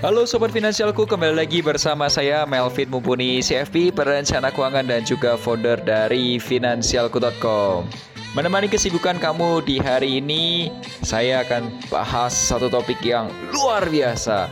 [0.00, 5.76] Halo Sobat Finansialku, kembali lagi bersama saya Melvin Mumpuni CFP, perencana keuangan dan juga founder
[5.76, 7.84] dari Finansialku.com
[8.32, 10.72] Menemani kesibukan kamu di hari ini,
[11.04, 14.48] saya akan bahas satu topik yang luar biasa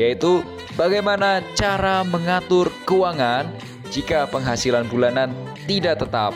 [0.00, 0.40] Yaitu
[0.80, 3.52] bagaimana cara mengatur keuangan
[3.92, 5.28] jika penghasilan bulanan
[5.68, 6.32] tidak tetap.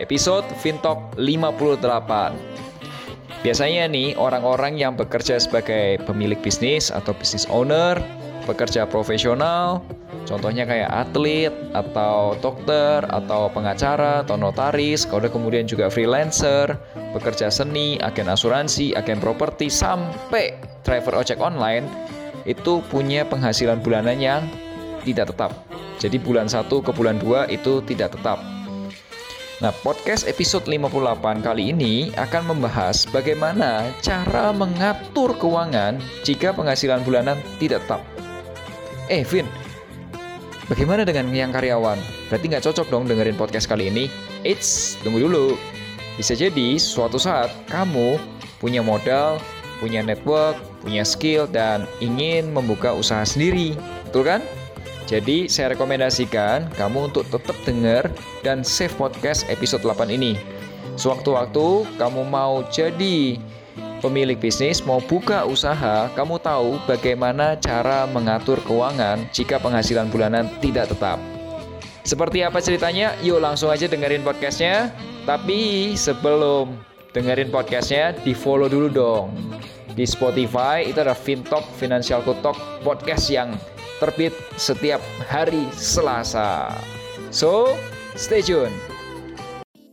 [0.00, 2.47] Episode Fintalk 58
[3.38, 7.94] Biasanya nih orang-orang yang bekerja sebagai pemilik bisnis atau bisnis owner,
[8.50, 9.78] pekerja profesional,
[10.26, 16.74] contohnya kayak atlet atau dokter atau pengacara atau notaris, kalau kemudian juga freelancer,
[17.14, 21.86] pekerja seni, agen asuransi, agen properti sampai driver ojek online
[22.42, 24.42] itu punya penghasilan bulanan yang
[25.06, 25.54] tidak tetap.
[26.02, 28.57] Jadi bulan 1 ke bulan 2 itu tidak tetap
[29.58, 37.34] Nah, podcast episode 58 kali ini akan membahas bagaimana cara mengatur keuangan jika penghasilan bulanan
[37.58, 38.06] tidak tetap.
[39.10, 39.50] Eh, Vin,
[40.70, 41.98] bagaimana dengan yang karyawan?
[42.30, 44.06] Berarti nggak cocok dong dengerin podcast kali ini?
[44.46, 45.58] Eits, tunggu dulu.
[46.14, 48.14] Bisa jadi suatu saat kamu
[48.62, 49.42] punya modal,
[49.82, 50.54] punya network,
[50.86, 53.74] punya skill, dan ingin membuka usaha sendiri.
[54.06, 54.40] Betul kan?
[55.08, 58.12] Jadi saya rekomendasikan kamu untuk tetap dengar
[58.44, 60.36] dan save podcast episode 8 ini.
[61.00, 63.40] Sewaktu-waktu kamu mau jadi
[64.04, 70.92] pemilik bisnis, mau buka usaha, kamu tahu bagaimana cara mengatur keuangan jika penghasilan bulanan tidak
[70.92, 71.16] tetap.
[72.04, 73.16] Seperti apa ceritanya?
[73.24, 74.92] Yuk langsung aja dengerin podcastnya.
[75.24, 76.76] Tapi sebelum
[77.16, 79.32] dengerin podcastnya, di follow dulu dong.
[79.96, 83.56] Di Spotify itu ada FinTalk Financial Talk podcast yang
[83.98, 86.72] terbit setiap hari Selasa.
[87.28, 87.76] So,
[88.14, 88.72] stay tune.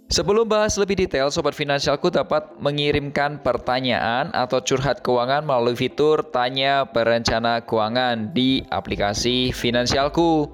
[0.06, 6.86] Sebelum bahas lebih detail, Sobat Finansialku dapat mengirimkan pertanyaan atau curhat keuangan melalui fitur Tanya
[6.88, 10.48] Berencana Keuangan di aplikasi Finansialku.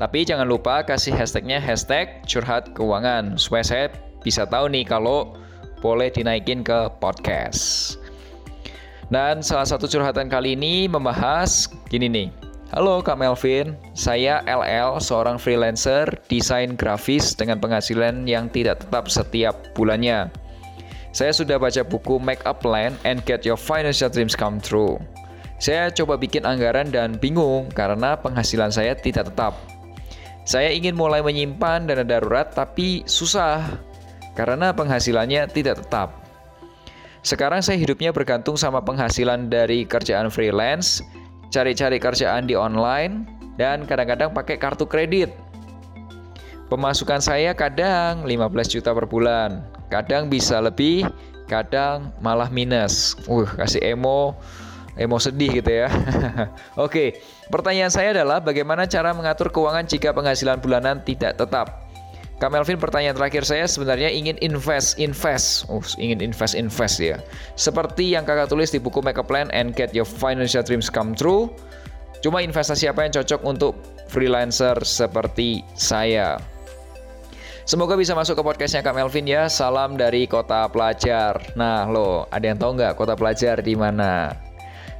[0.00, 3.86] Tapi jangan lupa kasih hashtagnya hashtag curhat keuangan supaya saya
[4.24, 5.36] bisa tahu nih kalau
[5.84, 7.94] boleh dinaikin ke podcast.
[9.12, 12.47] Dan salah satu curhatan kali ini membahas gini nih.
[12.68, 19.72] Halo Kak Melvin, saya LL, seorang freelancer desain grafis dengan penghasilan yang tidak tetap setiap
[19.72, 20.28] bulannya.
[21.16, 25.00] Saya sudah baca buku Make Up Plan and Get Your Financial Dreams Come True.
[25.56, 29.56] Saya coba bikin anggaran dan bingung karena penghasilan saya tidak tetap.
[30.44, 33.64] Saya ingin mulai menyimpan dana darurat tapi susah
[34.36, 36.20] karena penghasilannya tidak tetap.
[37.24, 41.00] Sekarang saya hidupnya bergantung sama penghasilan dari kerjaan freelance
[41.48, 43.24] cari-cari kerjaan di online,
[43.58, 45.34] dan kadang-kadang pakai kartu kredit.
[46.68, 51.08] Pemasukan saya kadang 15 juta per bulan, kadang bisa lebih,
[51.48, 53.16] kadang malah minus.
[53.24, 54.36] Uh, kasih emo,
[55.00, 55.88] emo sedih gitu ya.
[56.84, 61.87] Oke, pertanyaan saya adalah bagaimana cara mengatur keuangan jika penghasilan bulanan tidak tetap?
[62.38, 67.18] Kak Melvin pertanyaan terakhir saya sebenarnya ingin invest, invest, oh, ingin invest, invest ya.
[67.58, 71.18] Seperti yang kakak tulis di buku Make a Plan and Get Your Financial Dreams Come
[71.18, 71.50] True.
[72.22, 73.74] Cuma investasi apa yang cocok untuk
[74.06, 76.38] freelancer seperti saya?
[77.66, 79.50] Semoga bisa masuk ke podcastnya Kak Melvin ya.
[79.50, 81.42] Salam dari Kota Pelajar.
[81.58, 84.47] Nah, lo ada yang tahu nggak Kota Pelajar di mana?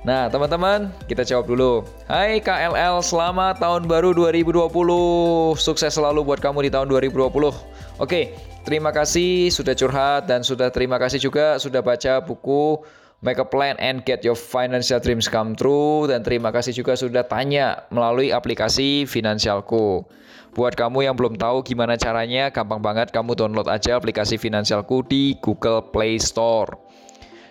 [0.07, 1.83] Nah, teman-teman, kita jawab dulu.
[2.07, 5.59] Hai KLL, selamat tahun baru 2020.
[5.59, 7.51] Sukses selalu buat kamu di tahun 2020.
[7.99, 8.31] Oke,
[8.63, 12.79] terima kasih sudah curhat dan sudah terima kasih juga sudah baca buku
[13.27, 17.27] Make a Plan and Get Your Financial Dreams Come True dan terima kasih juga sudah
[17.27, 20.07] tanya melalui aplikasi Finansialku.
[20.55, 25.35] Buat kamu yang belum tahu gimana caranya, gampang banget kamu download aja aplikasi Finansialku di
[25.43, 26.88] Google Play Store.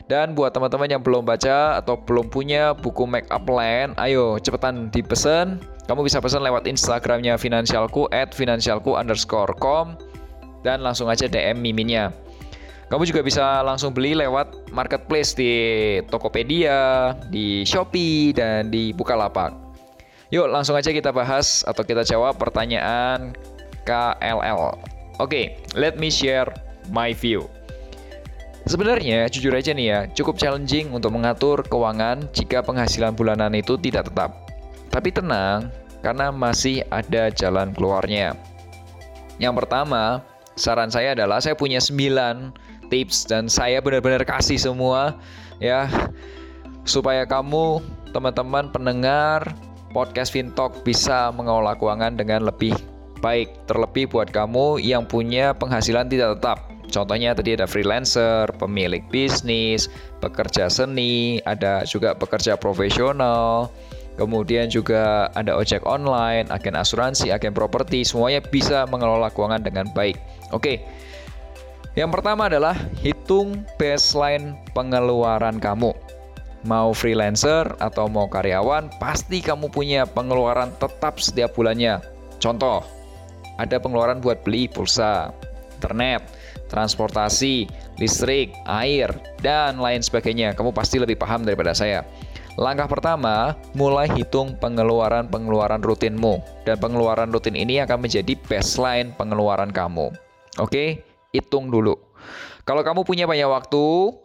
[0.08, 4.88] Dan buat teman-teman yang belum baca atau belum punya buku Make Up Plan, ayo cepetan
[4.88, 5.60] dipesan.
[5.84, 10.00] Kamu bisa pesan lewat Instagramnya Finansialku at finansialku underscore com
[10.64, 12.16] dan langsung aja DM miminnya.
[12.88, 15.52] Kamu juga bisa langsung beli lewat marketplace di
[16.08, 19.52] Tokopedia, di Shopee, dan di Bukalapak.
[20.32, 23.36] Yuk langsung aja kita bahas atau kita jawab pertanyaan
[23.84, 24.76] KLL.
[25.20, 25.46] Oke, okay,
[25.76, 26.48] let me share
[26.92, 27.48] my view.
[28.68, 34.12] Sebenarnya, jujur aja nih ya, cukup challenging untuk mengatur keuangan jika penghasilan bulanan itu tidak
[34.12, 34.36] tetap.
[34.92, 35.72] Tapi tenang,
[36.04, 38.36] karena masih ada jalan keluarnya.
[39.40, 40.20] Yang pertama,
[40.60, 45.16] saran saya adalah saya punya 9 tips dan saya benar-benar kasih semua
[45.60, 45.86] ya
[46.88, 47.84] supaya kamu
[48.16, 49.44] teman-teman pendengar
[49.92, 52.74] podcast Fintalk bisa mengelola keuangan dengan lebih
[53.20, 59.92] baik terlebih buat kamu yang punya penghasilan tidak tetap Contohnya tadi ada freelancer, pemilik bisnis,
[60.24, 63.68] pekerja seni, ada juga pekerja profesional,
[64.16, 70.16] kemudian juga ada ojek online, agen asuransi, agen properti, semuanya bisa mengelola keuangan dengan baik.
[70.56, 70.80] Oke.
[71.98, 75.92] Yang pertama adalah hitung baseline pengeluaran kamu.
[76.66, 81.98] Mau freelancer atau mau karyawan, pasti kamu punya pengeluaran tetap setiap bulannya.
[82.38, 82.86] Contoh,
[83.58, 85.34] ada pengeluaran buat beli pulsa,
[85.78, 86.22] internet,
[86.68, 87.68] transportasi,
[88.00, 89.12] listrik, air,
[89.42, 90.54] dan lain sebagainya.
[90.54, 92.04] Kamu pasti lebih paham daripada saya.
[92.58, 96.42] Langkah pertama, mulai hitung pengeluaran-pengeluaran rutinmu.
[96.66, 100.10] Dan pengeluaran rutin ini akan menjadi baseline pengeluaran kamu.
[100.58, 101.06] Oke,
[101.38, 101.94] hitung dulu.
[102.66, 104.18] Kalau kamu punya banyak waktu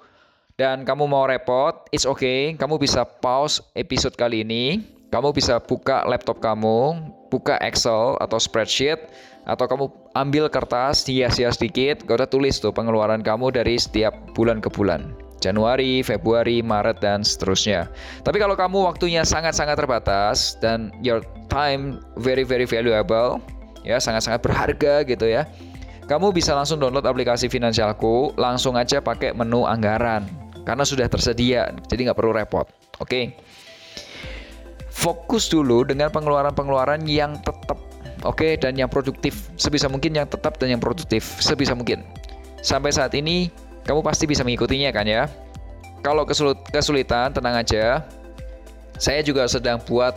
[0.56, 2.56] dan kamu mau repot, it's okay.
[2.56, 4.80] Kamu bisa pause episode kali ini.
[5.12, 6.96] Kamu bisa buka laptop kamu,
[7.28, 9.12] buka Excel atau spreadsheet,
[9.42, 9.84] atau kamu
[10.14, 15.14] ambil kertas hias-hias sedikit kau udah tulis tuh pengeluaran kamu dari setiap bulan ke bulan
[15.42, 17.90] Januari, Februari, Maret dan seterusnya.
[18.22, 21.18] Tapi kalau kamu waktunya sangat-sangat terbatas dan your
[21.50, 23.42] time very very valuable
[23.82, 25.50] ya sangat-sangat berharga gitu ya.
[26.06, 30.26] Kamu bisa langsung download aplikasi Finansialku, langsung aja pakai menu anggaran
[30.62, 32.66] karena sudah tersedia, jadi nggak perlu repot.
[33.02, 33.06] Oke.
[33.10, 33.24] Okay?
[34.92, 37.81] Fokus dulu dengan pengeluaran-pengeluaran yang tetap
[38.22, 42.06] Oke, okay, dan yang produktif sebisa mungkin yang tetap dan yang produktif sebisa mungkin.
[42.62, 43.50] Sampai saat ini
[43.82, 45.26] kamu pasti bisa mengikutinya kan ya?
[46.06, 46.22] Kalau
[46.70, 48.06] kesulitan, tenang aja.
[48.98, 50.14] Saya juga sedang buat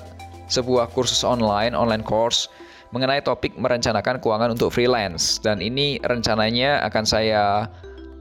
[0.50, 2.46] sebuah kursus online, online course
[2.94, 7.66] mengenai topik merencanakan keuangan untuk freelance dan ini rencananya akan saya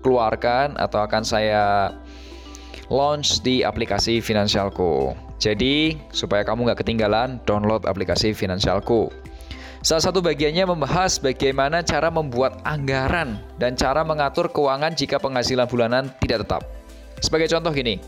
[0.01, 1.93] keluarkan atau akan saya
[2.89, 5.13] launch di aplikasi Finansialku.
[5.41, 9.13] Jadi, supaya kamu nggak ketinggalan, download aplikasi Finansialku.
[9.85, 16.09] Salah satu bagiannya membahas bagaimana cara membuat anggaran dan cara mengatur keuangan jika penghasilan bulanan
[16.25, 16.65] tidak tetap.
[17.21, 18.01] Sebagai contoh gini,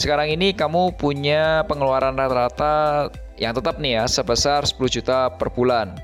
[0.00, 6.00] sekarang ini kamu punya pengeluaran rata-rata yang tetap nih ya sebesar 10 juta per bulan.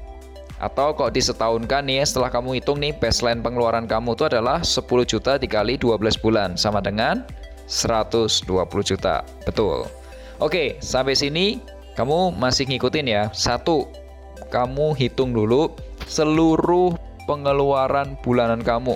[0.61, 5.41] Atau kok disetahunkan nih setelah kamu hitung nih baseline pengeluaran kamu itu adalah 10 juta
[5.41, 7.25] dikali 12 bulan sama dengan
[7.65, 8.45] 120
[8.85, 9.25] juta.
[9.49, 9.89] Betul.
[10.37, 11.65] Oke, sampai sini
[11.97, 13.33] kamu masih ngikutin ya.
[13.33, 13.89] Satu,
[14.55, 15.75] kamu hitung dulu
[16.07, 16.95] seluruh
[17.27, 18.95] pengeluaran bulanan kamu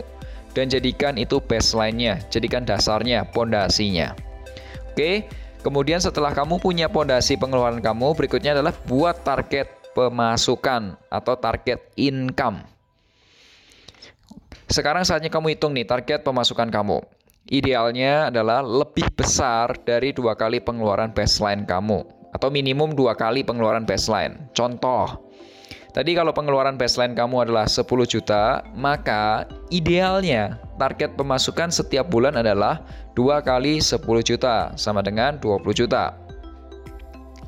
[0.54, 4.14] dan jadikan itu baseline-nya, jadikan dasarnya, pondasinya.
[4.90, 5.26] Oke,
[5.62, 12.62] kemudian setelah kamu punya pondasi pengeluaran kamu, berikutnya adalah buat target pemasukan atau target income.
[14.68, 17.00] Sekarang saatnya kamu hitung nih target pemasukan kamu.
[17.48, 22.04] Idealnya adalah lebih besar dari dua kali pengeluaran baseline kamu
[22.36, 24.52] atau minimum dua kali pengeluaran baseline.
[24.52, 25.27] Contoh,
[25.98, 32.86] Tadi kalau pengeluaran baseline kamu adalah 10 juta, maka idealnya target pemasukan setiap bulan adalah
[33.18, 36.14] 2 kali 10 juta sama dengan 20 juta.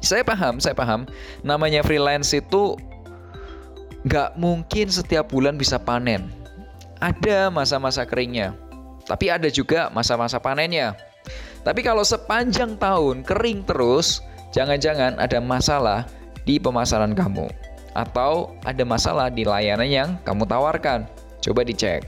[0.03, 1.07] Saya paham, saya paham.
[1.47, 2.75] Namanya freelance itu
[4.11, 6.27] nggak mungkin setiap bulan bisa panen.
[6.99, 8.59] Ada masa-masa keringnya,
[9.07, 10.99] tapi ada juga masa-masa panennya.
[11.63, 16.03] Tapi kalau sepanjang tahun kering terus, jangan-jangan ada masalah
[16.43, 21.07] di pemasaran kamu atau ada masalah di layanan yang kamu tawarkan.
[21.41, 22.07] Coba dicek.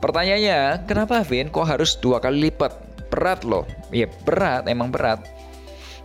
[0.00, 2.72] Pertanyaannya, kenapa Vin kok harus dua kali lipat?
[3.12, 3.68] Berat loh.
[3.92, 5.20] Ya berat, emang berat.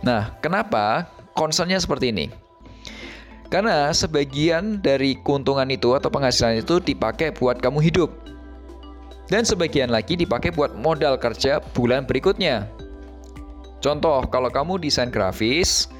[0.04, 2.26] Nah, kenapa concernnya seperti ini?
[3.48, 8.10] Karena sebagian dari keuntungan itu atau penghasilan itu dipakai buat kamu hidup.
[9.26, 12.66] Dan sebagian lagi dipakai buat modal kerja bulan berikutnya.
[13.82, 15.90] Contoh, kalau kamu desain grafis,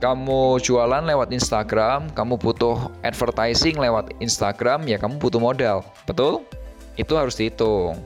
[0.00, 5.84] kamu jualan lewat Instagram, kamu butuh advertising lewat Instagram, ya kamu butuh modal.
[6.08, 6.42] Betul?
[6.96, 8.00] Itu harus dihitung.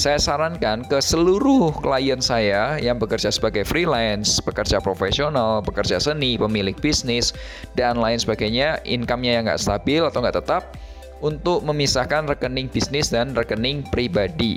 [0.00, 6.72] Saya sarankan ke seluruh klien saya yang bekerja sebagai freelance, pekerja profesional, pekerja seni, pemilik
[6.80, 7.36] bisnis,
[7.76, 10.72] dan lain sebagainya, income-nya yang nggak stabil atau nggak tetap,
[11.20, 14.56] untuk memisahkan rekening bisnis dan rekening pribadi.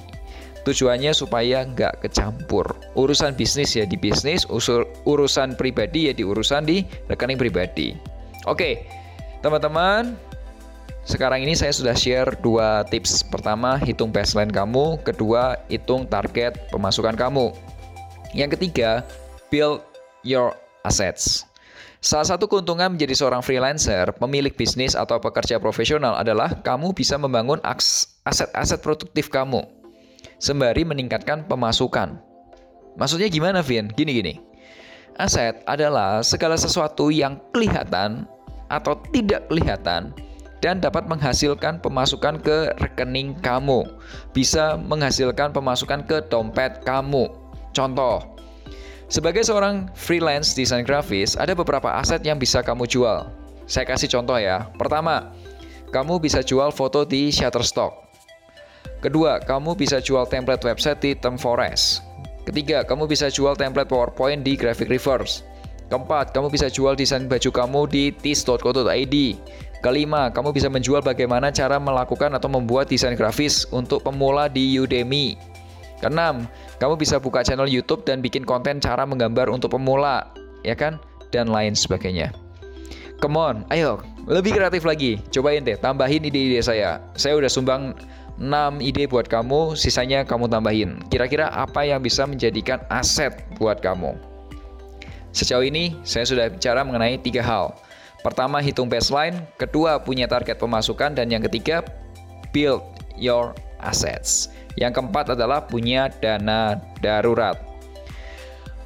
[0.64, 2.64] Tujuannya supaya nggak kecampur.
[2.96, 7.92] Urusan bisnis ya di bisnis, usur, urusan pribadi ya di urusan di rekening pribadi.
[8.48, 8.88] Oke,
[9.44, 10.16] teman-teman,
[11.04, 13.28] sekarang ini saya sudah share dua tips.
[13.28, 15.04] Pertama, hitung baseline kamu.
[15.04, 17.52] Kedua, hitung target pemasukan kamu.
[18.32, 19.04] Yang ketiga,
[19.52, 19.84] build
[20.24, 20.56] your
[20.88, 21.44] assets.
[22.00, 27.60] Salah satu keuntungan menjadi seorang freelancer, pemilik bisnis atau pekerja profesional adalah kamu bisa membangun
[27.64, 29.83] aset-aset produktif kamu
[30.44, 32.20] sembari meningkatkan pemasukan.
[33.00, 33.88] Maksudnya gimana, Vin?
[33.88, 34.44] Gini-gini.
[35.16, 38.28] Aset adalah segala sesuatu yang kelihatan
[38.68, 40.12] atau tidak kelihatan
[40.60, 43.88] dan dapat menghasilkan pemasukan ke rekening kamu.
[44.36, 47.32] Bisa menghasilkan pemasukan ke dompet kamu.
[47.72, 48.34] Contoh,
[49.08, 53.32] sebagai seorang freelance desain grafis, ada beberapa aset yang bisa kamu jual.
[53.64, 54.68] Saya kasih contoh ya.
[54.76, 55.32] Pertama,
[55.94, 58.03] kamu bisa jual foto di Shutterstock.
[59.04, 62.00] Kedua, kamu bisa jual template website di ThemeForest.
[62.48, 65.44] Ketiga, kamu bisa jual template PowerPoint di Graphic Reverse.
[65.92, 69.16] Keempat, kamu bisa jual desain baju kamu di tis.co.id.
[69.84, 75.36] Kelima, kamu bisa menjual bagaimana cara melakukan atau membuat desain grafis untuk pemula di Udemy.
[76.00, 76.48] Keenam,
[76.80, 80.32] kamu bisa buka channel YouTube dan bikin konten cara menggambar untuk pemula,
[80.64, 80.96] ya kan?
[81.36, 82.32] Dan lain sebagainya.
[83.20, 85.20] Come on, ayo, lebih kreatif lagi.
[85.32, 87.04] Cobain deh, tambahin ide-ide saya.
[87.20, 87.96] Saya udah sumbang
[88.44, 91.00] 6 ide buat kamu, sisanya kamu tambahin.
[91.08, 94.20] Kira-kira apa yang bisa menjadikan aset buat kamu?
[95.32, 97.72] Sejauh ini, saya sudah bicara mengenai tiga hal.
[98.20, 99.48] Pertama, hitung baseline.
[99.56, 101.16] Kedua, punya target pemasukan.
[101.16, 101.88] Dan yang ketiga,
[102.52, 102.84] build
[103.16, 104.52] your assets.
[104.76, 107.56] Yang keempat adalah punya dana darurat.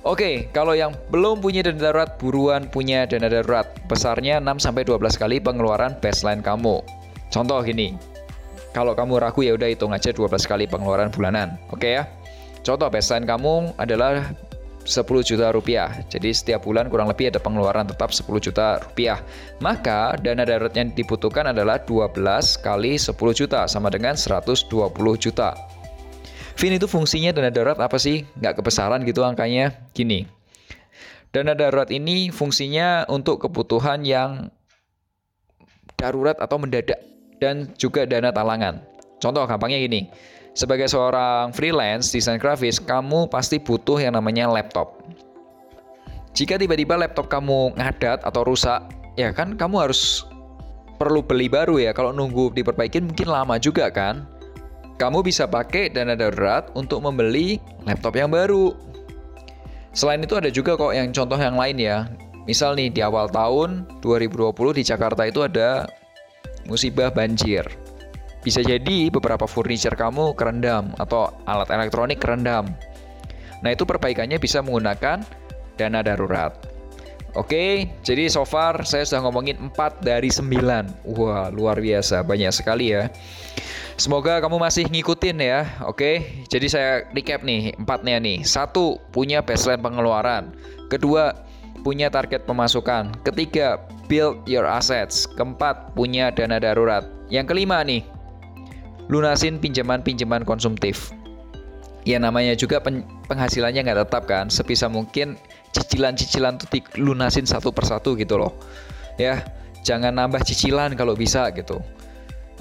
[0.08, 3.68] Oke, kalau yang belum punya dana darurat, buruan punya dana darurat.
[3.92, 6.80] Besarnya 6-12 kali pengeluaran baseline kamu.
[7.28, 8.00] Contoh gini,
[8.78, 11.58] kalau kamu ragu ya udah hitung aja 12 kali pengeluaran bulanan.
[11.74, 12.06] Oke ya.
[12.62, 14.22] Contoh baseline kamu adalah
[14.86, 15.90] 10 juta rupiah.
[16.14, 19.18] Jadi setiap bulan kurang lebih ada pengeluaran tetap 10 juta rupiah.
[19.66, 22.22] Maka dana darurat yang dibutuhkan adalah 12
[22.62, 24.70] kali 10 juta sama dengan 120
[25.18, 25.58] juta.
[26.54, 28.30] Vin itu fungsinya dana darurat apa sih?
[28.38, 29.74] Nggak kebesaran gitu angkanya.
[29.98, 30.30] Gini,
[31.34, 34.54] dana darurat ini fungsinya untuk kebutuhan yang
[35.98, 38.82] darurat atau mendadak dan juga dana talangan.
[39.18, 40.10] Contoh gampangnya gini,
[40.58, 45.06] sebagai seorang freelance desain grafis, kamu pasti butuh yang namanya laptop.
[46.38, 48.86] Jika tiba-tiba laptop kamu ngadat atau rusak,
[49.18, 50.26] ya kan kamu harus
[50.98, 51.94] perlu beli baru ya.
[51.94, 54.26] Kalau nunggu diperbaiki mungkin lama juga kan.
[54.98, 58.74] Kamu bisa pakai dana darurat untuk membeli laptop yang baru.
[59.94, 62.10] Selain itu ada juga kok yang contoh yang lain ya.
[62.50, 65.86] Misal nih di awal tahun 2020 di Jakarta itu ada
[66.68, 67.66] musibah banjir.
[68.44, 72.70] Bisa jadi beberapa furniture kamu kerendam atau alat elektronik kerendam.
[73.66, 75.26] Nah, itu perbaikannya bisa menggunakan
[75.76, 76.54] dana darurat.
[77.38, 81.06] Oke, jadi so far saya sudah ngomongin 4 dari 9.
[81.06, 83.14] Wah, luar biasa, banyak sekali ya.
[83.98, 85.66] Semoga kamu masih ngikutin ya.
[85.86, 88.42] Oke, jadi saya recap nih empatnya nih.
[88.46, 90.54] Satu, punya baseline pengeluaran.
[90.90, 91.34] Kedua,
[91.86, 93.22] punya target pemasukan.
[93.22, 95.28] Ketiga, build your assets.
[95.36, 97.04] Keempat, punya dana darurat.
[97.28, 98.04] Yang kelima nih,
[99.12, 101.12] lunasin pinjaman-pinjaman konsumtif.
[102.08, 102.80] Ya namanya juga
[103.28, 104.48] penghasilannya nggak tetap kan.
[104.48, 105.36] Sebisa mungkin
[105.76, 108.56] cicilan-cicilan tuh lunasin satu persatu gitu loh.
[109.20, 109.44] Ya,
[109.84, 111.84] jangan nambah cicilan kalau bisa gitu.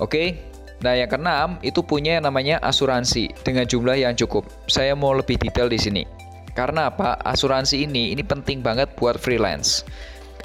[0.02, 0.36] Oke,
[0.76, 4.44] Nah, yang keenam itu punya yang namanya asuransi dengan jumlah yang cukup.
[4.68, 6.04] Saya mau lebih detail di sini.
[6.52, 7.16] Karena apa?
[7.24, 9.84] Asuransi ini ini penting banget buat freelance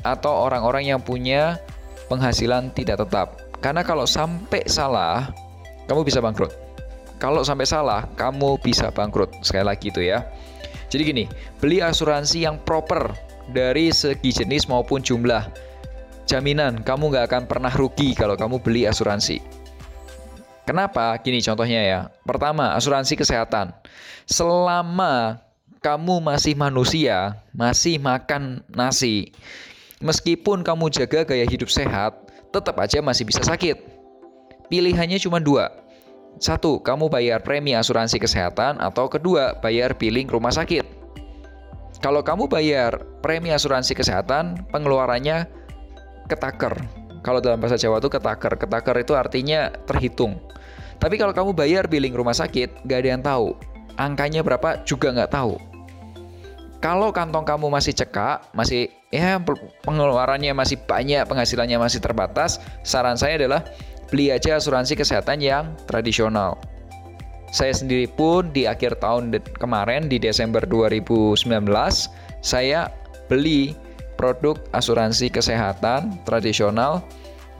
[0.01, 1.58] atau orang-orang yang punya
[2.12, 3.39] penghasilan tidak tetap.
[3.62, 5.29] Karena kalau sampai salah,
[5.86, 6.51] kamu bisa bangkrut.
[7.22, 9.29] Kalau sampai salah, kamu bisa bangkrut.
[9.46, 10.25] Sekali lagi itu ya.
[10.89, 11.24] Jadi gini,
[11.62, 13.13] beli asuransi yang proper
[13.53, 15.46] dari segi jenis maupun jumlah.
[16.25, 19.38] Jaminan kamu nggak akan pernah rugi kalau kamu beli asuransi.
[20.65, 21.13] Kenapa?
[21.22, 22.00] Gini contohnya ya.
[22.25, 23.74] Pertama, asuransi kesehatan.
[24.25, 25.41] Selama
[25.81, 29.34] kamu masih manusia, masih makan nasi,
[30.01, 32.17] meskipun kamu jaga gaya hidup sehat,
[32.51, 33.77] tetap aja masih bisa sakit.
[34.67, 35.72] Pilihannya cuma dua.
[36.39, 40.84] Satu, kamu bayar premi asuransi kesehatan, atau kedua, bayar billing rumah sakit.
[42.01, 45.46] Kalau kamu bayar premi asuransi kesehatan, pengeluarannya
[46.25, 46.74] ketaker.
[47.22, 48.58] Kalau dalam bahasa Jawa itu ketaker.
[48.58, 50.41] Ketaker itu artinya terhitung.
[50.98, 53.53] Tapi kalau kamu bayar billing rumah sakit, gak ada yang tahu.
[54.00, 55.70] Angkanya berapa juga nggak tahu.
[56.81, 59.38] Kalau kantong kamu masih cekak, masih ya
[59.85, 63.61] pengeluarannya masih banyak, penghasilannya masih terbatas, saran saya adalah
[64.09, 66.57] beli aja asuransi kesehatan yang tradisional.
[67.53, 69.29] Saya sendiri pun di akhir tahun
[69.61, 71.45] kemarin di Desember 2019
[72.41, 72.89] saya
[73.29, 73.77] beli
[74.17, 77.05] produk asuransi kesehatan tradisional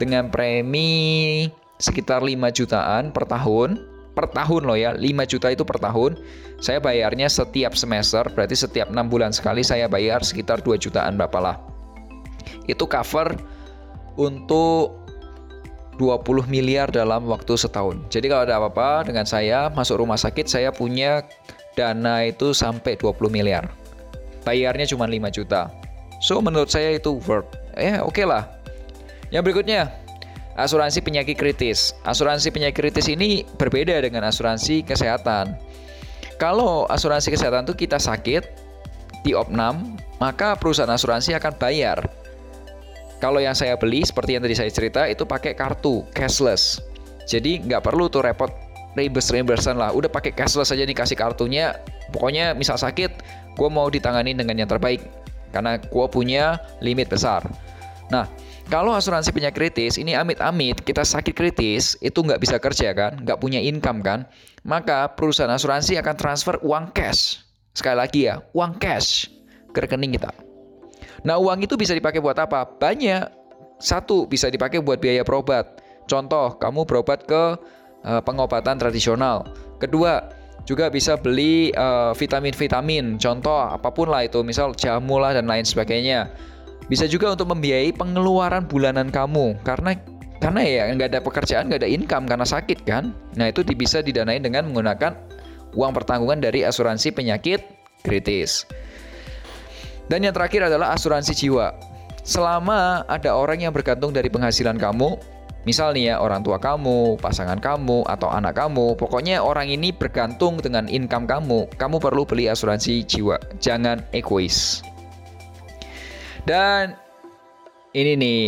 [0.02, 1.46] dengan premi
[1.78, 3.91] sekitar 5 jutaan per tahun.
[4.12, 6.20] Per tahun loh ya, 5 juta itu per tahun.
[6.60, 11.56] Saya bayarnya setiap semester, berarti setiap 6 bulan sekali saya bayar sekitar 2 jutaan bapalah.
[12.70, 13.34] itu cover
[14.14, 15.02] untuk
[16.00, 18.00] 20 miliar dalam waktu setahun.
[18.08, 21.26] Jadi kalau ada apa-apa dengan saya masuk rumah sakit saya punya
[21.76, 23.68] dana itu sampai 20 miliar.
[24.42, 25.70] Bayarnya cuma 5 juta.
[26.24, 27.46] So menurut saya itu worth.
[27.76, 28.48] Ya oke okay lah.
[29.30, 29.92] Yang berikutnya
[30.56, 31.96] asuransi penyakit kritis.
[32.04, 35.56] Asuransi penyakit kritis ini berbeda dengan asuransi kesehatan.
[36.36, 38.42] Kalau asuransi kesehatan itu kita sakit
[39.22, 41.98] di opnam, maka perusahaan asuransi akan bayar
[43.22, 46.82] kalau yang saya beli seperti yang tadi saya cerita itu pakai kartu cashless.
[47.30, 48.50] Jadi nggak perlu tuh repot
[48.98, 49.94] reimburse reimbursean lah.
[49.94, 51.78] Udah pakai cashless aja nih kasih kartunya.
[52.10, 53.22] Pokoknya misal sakit,
[53.54, 55.06] gue mau ditangani dengan yang terbaik
[55.54, 57.46] karena gue punya limit besar.
[58.10, 58.26] Nah,
[58.70, 63.38] kalau asuransi penyakit kritis, ini amit-amit kita sakit kritis, itu nggak bisa kerja kan, nggak
[63.42, 64.28] punya income kan,
[64.62, 67.42] maka perusahaan asuransi akan transfer uang cash.
[67.72, 69.32] Sekali lagi ya, uang cash
[69.72, 70.30] ke rekening kita.
[71.22, 72.66] Nah, uang itu bisa dipakai buat apa?
[72.66, 73.42] Banyak.
[73.82, 75.82] Satu, bisa dipakai buat biaya berobat.
[76.06, 77.58] Contoh, kamu berobat ke
[78.06, 79.46] uh, pengobatan tradisional.
[79.82, 80.22] Kedua,
[80.62, 83.18] juga bisa beli eh, vitamin-vitamin.
[83.18, 86.30] Contoh, apa pun lah itu, misal jamu lah dan lain sebagainya.
[86.92, 89.96] Bisa juga untuk membiayai pengeluaran bulanan kamu karena
[90.44, 93.16] karena ya nggak ada pekerjaan, nggak ada income karena sakit kan.
[93.32, 95.16] Nah itu bisa didanai dengan menggunakan
[95.72, 97.64] uang pertanggungan dari asuransi penyakit
[98.04, 98.68] kritis.
[100.12, 101.72] Dan yang terakhir adalah asuransi jiwa.
[102.28, 105.16] Selama ada orang yang bergantung dari penghasilan kamu,
[105.64, 110.60] misal nih ya orang tua kamu, pasangan kamu, atau anak kamu, pokoknya orang ini bergantung
[110.60, 113.40] dengan income kamu, kamu perlu beli asuransi jiwa.
[113.64, 114.84] Jangan egois.
[116.42, 116.98] Dan
[117.94, 118.46] ini nih,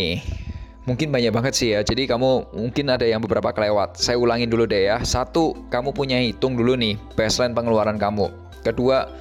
[0.88, 1.80] mungkin banyak banget sih ya.
[1.86, 3.96] Jadi kamu mungkin ada yang beberapa kelewat.
[4.00, 4.98] Saya ulangin dulu deh ya.
[5.04, 8.32] Satu, kamu punya hitung dulu nih baseline pengeluaran kamu.
[8.64, 9.12] Kedua,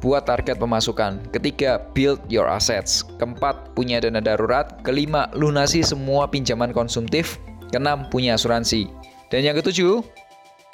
[0.00, 1.30] buat target pemasukan.
[1.30, 3.04] Ketiga, build your assets.
[3.20, 4.80] Keempat, punya dana darurat.
[4.82, 7.38] Kelima, lunasi semua pinjaman konsumtif.
[7.70, 8.88] Keenam, punya asuransi.
[9.30, 10.02] Dan yang ketujuh,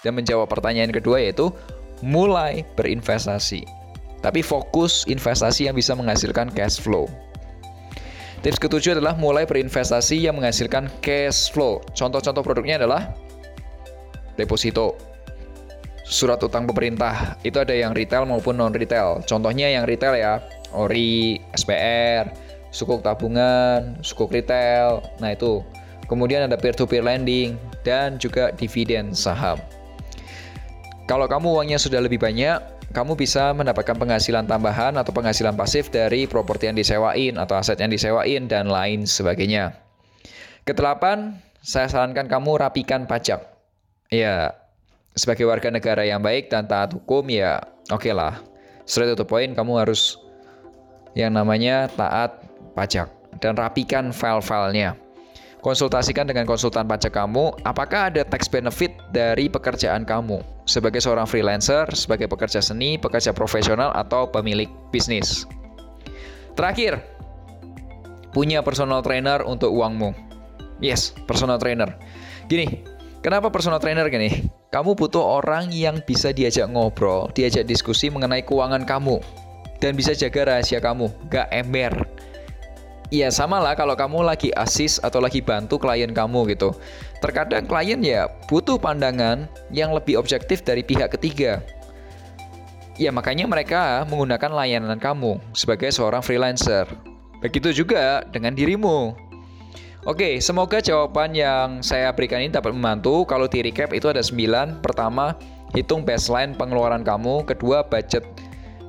[0.02, 1.48] dan menjawab pertanyaan kedua yaitu
[2.02, 3.64] mulai berinvestasi.
[4.22, 7.10] Tapi fokus investasi yang bisa menghasilkan cash flow.
[8.42, 11.78] Tips ketujuh adalah mulai berinvestasi yang menghasilkan cash flow.
[11.94, 13.14] Contoh-contoh produknya adalah
[14.34, 14.98] deposito,
[16.02, 19.22] surat utang pemerintah itu ada yang retail maupun non retail.
[19.30, 20.42] Contohnya yang retail ya,
[20.74, 22.34] ori, SPR,
[22.74, 25.06] sukuk tabungan, sukuk retail.
[25.22, 25.62] Nah itu.
[26.10, 29.56] Kemudian ada peer to peer lending dan juga dividen saham.
[31.06, 32.58] Kalau kamu uangnya sudah lebih banyak,
[32.92, 37.88] kamu bisa mendapatkan penghasilan tambahan atau penghasilan pasif dari properti yang disewain atau aset yang
[37.88, 39.74] disewain dan lain sebagainya.
[40.68, 43.42] Kedelapan, saya sarankan kamu rapikan pajak.
[44.12, 44.52] Ya,
[45.16, 48.40] sebagai warga negara yang baik dan taat hukum ya oke okay lah.
[48.84, 50.20] Straight to the point kamu harus
[51.16, 52.44] yang namanya taat
[52.76, 53.08] pajak
[53.40, 54.96] dan rapikan file-filenya.
[55.62, 61.86] Konsultasikan dengan konsultan pajak kamu apakah ada tax benefit dari pekerjaan kamu sebagai seorang freelancer,
[61.94, 65.46] sebagai pekerja seni, pekerja profesional atau pemilik bisnis.
[66.58, 66.98] Terakhir,
[68.34, 70.10] punya personal trainer untuk uangmu.
[70.82, 71.94] Yes, personal trainer.
[72.50, 72.82] Gini,
[73.22, 74.50] kenapa personal trainer gini?
[74.74, 79.22] Kamu butuh orang yang bisa diajak ngobrol, diajak diskusi mengenai keuangan kamu,
[79.78, 82.11] dan bisa jaga rahasia kamu, gak ember.
[83.12, 86.72] Ya sama lah kalau kamu lagi asis atau lagi bantu klien kamu gitu.
[87.20, 91.60] Terkadang klien ya butuh pandangan yang lebih objektif dari pihak ketiga.
[92.96, 96.88] Ya makanya mereka menggunakan layanan kamu sebagai seorang freelancer.
[97.44, 99.12] Begitu juga dengan dirimu.
[100.08, 103.28] Oke, semoga jawaban yang saya berikan ini dapat membantu.
[103.28, 104.80] Kalau di recap itu ada 9.
[104.80, 105.36] Pertama,
[105.76, 107.44] hitung baseline pengeluaran kamu.
[107.44, 108.24] Kedua, budget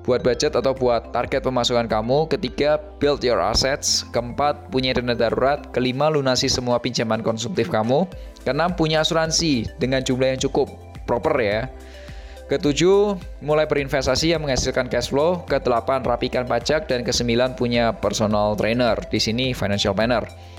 [0.03, 2.27] buat budget atau buat target pemasukan kamu.
[2.27, 4.03] Ketiga, build your assets.
[4.11, 5.71] Keempat, punya dana darurat.
[5.71, 8.07] Kelima, lunasi semua pinjaman konsumtif kamu.
[8.43, 10.67] Keenam, punya asuransi dengan jumlah yang cukup
[11.07, 11.71] proper ya.
[12.51, 15.47] Ketujuh, mulai berinvestasi yang menghasilkan cash flow.
[15.47, 16.91] Kedelapan, rapikan pajak.
[16.91, 18.99] Dan kesembilan, punya personal trainer.
[19.07, 20.52] Di sini financial planner.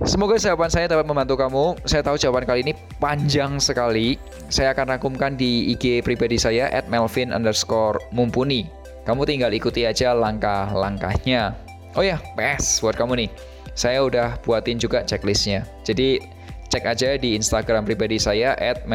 [0.00, 1.76] Semoga jawaban saya dapat membantu kamu.
[1.84, 4.16] Saya tahu jawaban kali ini panjang sekali.
[4.48, 6.88] Saya akan rangkumkan di IG pribadi saya at.
[9.00, 11.52] Kamu tinggal ikuti aja langkah-langkahnya.
[11.92, 13.30] Oh ya, PS buat kamu nih.
[13.76, 15.68] Saya udah buatin juga checklistnya.
[15.84, 16.16] Jadi
[16.72, 18.88] cek aja di Instagram pribadi saya at.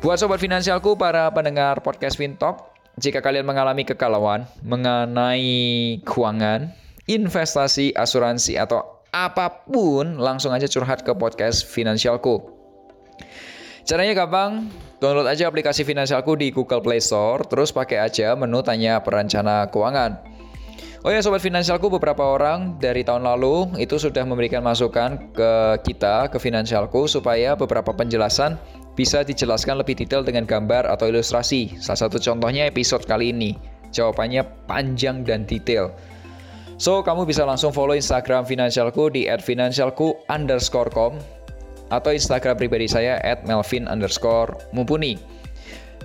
[0.00, 2.64] Buat sobat finansialku, para pendengar podcast Fintalk,
[2.96, 6.72] jika kalian mengalami kekalauan mengenai keuangan,
[7.06, 12.42] investasi, asuransi, atau apa pun, langsung aja curhat ke podcast Finansialku.
[13.86, 14.66] Caranya gampang,
[14.98, 20.36] download aja aplikasi Finansialku di Google Play Store, terus pakai aja menu tanya perencana keuangan.
[21.06, 26.26] Oh ya sobat finansialku beberapa orang dari tahun lalu itu sudah memberikan masukan ke kita
[26.26, 28.58] ke finansialku supaya beberapa penjelasan
[28.98, 31.78] bisa dijelaskan lebih detail dengan gambar atau ilustrasi.
[31.78, 33.54] Salah satu contohnya episode kali ini.
[33.94, 35.94] Jawabannya panjang dan detail.
[36.76, 41.16] So, kamu bisa langsung follow Instagram finansialku di @finansialku underscore com
[41.88, 43.16] atau Instagram pribadi saya
[43.48, 45.16] @melvin underscore mumpuni.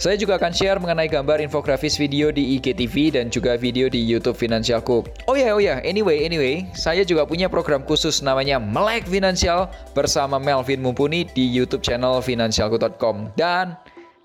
[0.02, 4.34] Saya juga akan share mengenai gambar infografis video di IGTV dan juga video di YouTube
[4.34, 5.06] Finansialku.
[5.30, 5.78] Oh ya, yeah, oh ya, yeah.
[5.86, 11.86] anyway, anyway, saya juga punya program khusus namanya Melek Finansial bersama Melvin Mumpuni di YouTube
[11.86, 13.78] channel finansialku.com dan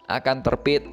[0.09, 0.89] akan terbit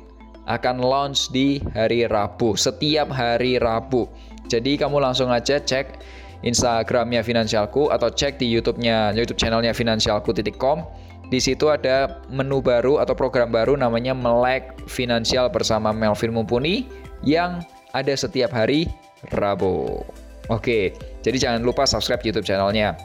[0.51, 4.11] akan launch di hari Rabu, setiap hari Rabu.
[4.47, 5.99] Jadi kamu langsung aja cek
[6.43, 10.83] Instagramnya Finansialku atau cek di YouTube-nya YouTube channelnya finansialku.com.
[11.31, 16.85] Di situ ada menu baru atau program baru namanya Melek Finansial bersama Melvin Mumpuni
[17.23, 17.63] yang
[17.95, 18.91] ada setiap hari
[19.31, 20.03] Rabu.
[20.51, 20.91] Oke,
[21.23, 22.99] jadi jangan lupa subscribe YouTube channelnya.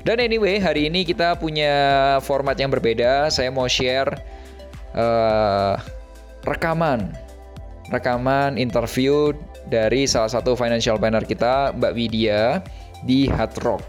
[0.00, 3.28] Dan anyway, hari ini kita punya format yang berbeda.
[3.28, 4.08] Saya mau share
[4.96, 5.76] uh,
[6.48, 7.12] rekaman
[7.90, 9.34] rekaman interview
[9.68, 12.62] dari salah satu financial planner kita Mbak Widya
[13.04, 13.82] di Hard Rock.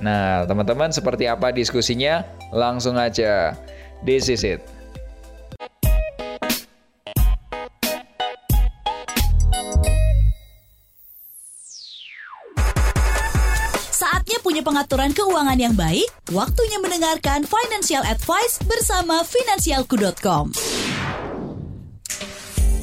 [0.00, 2.24] Nah, teman-teman seperti apa diskusinya?
[2.54, 3.52] Langsung aja.
[4.00, 4.64] This is it.
[13.92, 20.56] Saatnya punya pengaturan keuangan yang baik, waktunya mendengarkan financial advice bersama finansialku.com.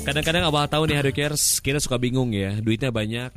[0.08, 3.28] Kadang-kadang awal tahun nih Hadokers kita suka bingung ya, duitnya banyak,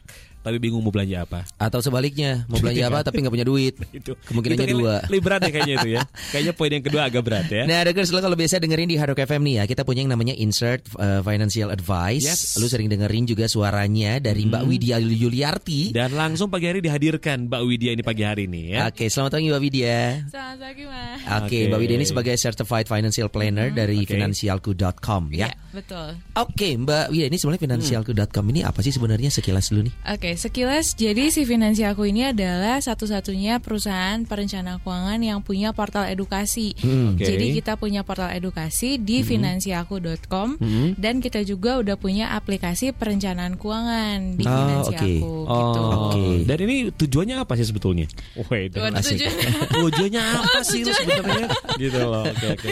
[0.40, 1.44] tapi bingung mau belanja apa.
[1.60, 3.74] Atau sebaliknya, mau belanja apa tapi nggak punya duit.
[3.98, 4.94] itu Kemungkinannya itu dua.
[5.08, 6.02] Lebih berat ya kayaknya itu ya.
[6.32, 7.62] Kayaknya poin yang kedua agak berat ya.
[7.66, 10.12] Nah, Adokers, lo kalau biasa dengerin di Hard Rock FM nih ya, kita punya yang
[10.14, 12.24] namanya Insert uh, Financial Advice.
[12.24, 12.40] Yes.
[12.54, 12.62] Hmm.
[12.62, 15.90] Lu sering dengerin juga suaranya dari Mbak Widya Yuliarti.
[15.90, 18.88] Dan langsung pagi hari dihadirkan Mbak Widya ini pagi hari ini ya.
[18.88, 20.00] Oke, selamat pagi Mbak Widya.
[20.30, 21.18] Selamat pagi, Mas.
[21.20, 21.58] Oke, Oke.
[21.68, 24.14] Mbak Widya ini sebagai Certified Financial Planner dari Oke.
[24.16, 25.48] finansialku.com ya.
[25.48, 26.08] Ya, betul.
[26.38, 29.94] Oke, Mbak Widya ini sebenarnya finansialku.com ini apa sih sebenarnya sekilas dulu nih?
[30.14, 36.74] Oke, sekilas jadi si Finansialku ini adalah satu-satunya perusahaan perencana keuangan yang punya portal edukasi.
[36.76, 37.14] Hmm.
[37.14, 37.24] Oke.
[37.24, 40.58] Jadi kita punya portal edukasi di finansialku.com
[40.96, 45.80] dan kita juga udah punya aplikasi perencanaan keuangan di Oh, Finansialku gitu.
[45.86, 46.24] Oke.
[46.44, 48.06] Dan ini tujuannya apa sih sebetulnya?
[48.34, 49.16] Oh, wait, Waduh, asik.
[49.16, 49.38] tujuan-
[49.86, 51.46] tujuannya apa sih lu sebenarnya?
[51.76, 52.24] gitu loh.
[52.26, 52.70] Oke, oke.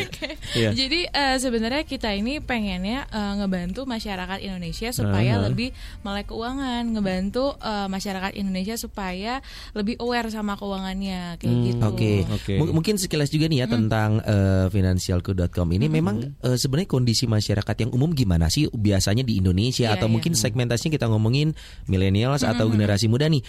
[0.53, 0.71] Iya.
[0.73, 5.45] Jadi eh, sebenarnya kita ini pengennya eh, ngebantu masyarakat Indonesia supaya Aha.
[5.47, 5.71] lebih
[6.03, 9.41] melek keuangan, ngebantu eh, masyarakat Indonesia supaya
[9.73, 11.83] lebih aware sama keuangannya kayak Hmm, gitu.
[11.85, 12.55] Oke, Oke.
[12.57, 17.77] M- mungkin sekilas juga nih ya tentang eh, finansialku.com ini memang eh, sebenarnya kondisi masyarakat
[17.79, 20.13] yang umum gimana sih biasanya di Indonesia Iya, atau iya.
[20.13, 21.55] mungkin segmentasinya kita ngomongin
[21.87, 23.41] millennials atau generasi muda nih.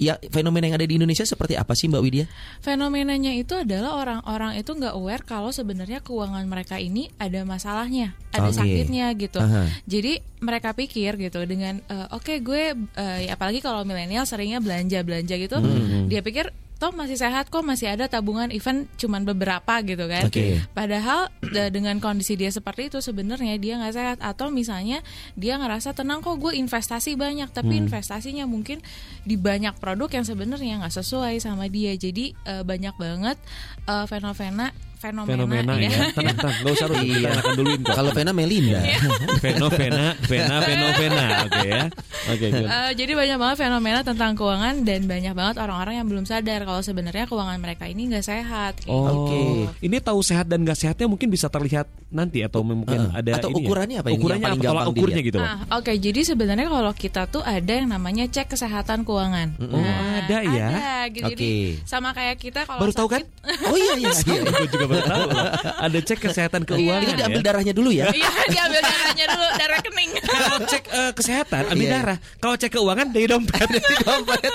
[0.00, 2.24] Ya fenomena yang ada di Indonesia seperti apa sih Mbak Widya?
[2.64, 8.48] Fenomenanya itu adalah orang-orang itu nggak aware kalau sebenarnya keuangan mereka ini ada masalahnya, ada
[8.48, 8.56] Oke.
[8.56, 9.36] sakitnya gitu.
[9.36, 9.68] Aha.
[9.84, 15.04] Jadi mereka pikir gitu dengan eh, oke gue eh, ya apalagi kalau milenial seringnya belanja
[15.04, 16.08] belanja gitu, Hmm.
[16.08, 16.48] dia pikir
[16.80, 20.26] toh masih sehat kok masih ada tabungan event cuman beberapa gitu kan.
[20.26, 20.64] Oke.
[20.72, 25.04] Padahal de- dengan kondisi dia seperti itu sebenarnya dia nggak sehat atau misalnya
[25.36, 27.84] dia ngerasa tenang kok gue investasi banyak tapi Hmm.
[27.84, 28.80] investasinya mungkin
[29.22, 31.92] di banyak produk yang sebenarnya nggak sesuai sama dia.
[31.92, 33.36] Jadi eh, banyak banget
[33.84, 35.90] eh, fenomena fenomena, Fenomena ya.
[36.12, 36.54] Tenang, tenang.
[36.60, 37.94] Gak usah harus kita akan duluin kok.
[37.94, 38.80] Kalau Vena Melinda.
[39.44, 41.24] Fenomena, fena, fenomena.
[41.42, 41.82] Oke ya.
[42.28, 42.68] Oke, good.
[42.68, 46.80] Eh, jadi banyak banget fenomena tentang keuangan dan banyak banget orang-orang yang belum sadar kalau
[46.80, 48.76] sebenarnya keuangan mereka ini nggak sehat.
[48.78, 48.92] gitu.
[48.92, 49.40] Oh, Oke.
[49.80, 53.16] Ini tahu sehat dan gak sehatnya mungkin bisa terlihat nanti atau mungkin Heeh.
[53.16, 53.62] ada Atau ini ya?
[53.62, 54.68] ukurannya apa yang- yang Ukurannya paling apa?
[54.68, 55.38] Gampang ukurnya gitu.
[55.40, 59.48] Ah, Oke, jadi sebenarnya kalau kita tuh ada yang namanya cek kesehatan keuangan.
[59.58, 60.68] Oh, ada ya?
[60.68, 61.30] Ada, gitu.
[61.30, 61.88] Jadi Oke.
[61.88, 63.22] sama kayak kita kalau Baru tahu kan?
[63.24, 64.12] sakit- Oh iya iya.
[64.26, 64.40] iya.
[64.66, 65.44] Juga baru tahu loh.
[65.80, 67.46] Ada cek kesehatan keuangan Itu diambil ya.
[67.46, 68.06] darahnya dulu ya.
[68.10, 70.10] Iya, diambil darahnya dulu, darah rekening.
[70.20, 71.94] Kalau cek eh, kesehatan, ambil Iya.
[71.94, 72.18] darah.
[72.36, 73.68] Kalau cek keuangan dari dompet.
[73.78, 74.52] dari dompet.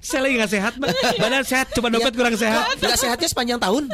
[0.00, 0.90] Saya lagi gak sehat, Mbak.
[1.22, 2.72] Badan sehat, cuma dompet kurang sehat.
[2.80, 3.84] Gak sehatnya sepanjang tahun.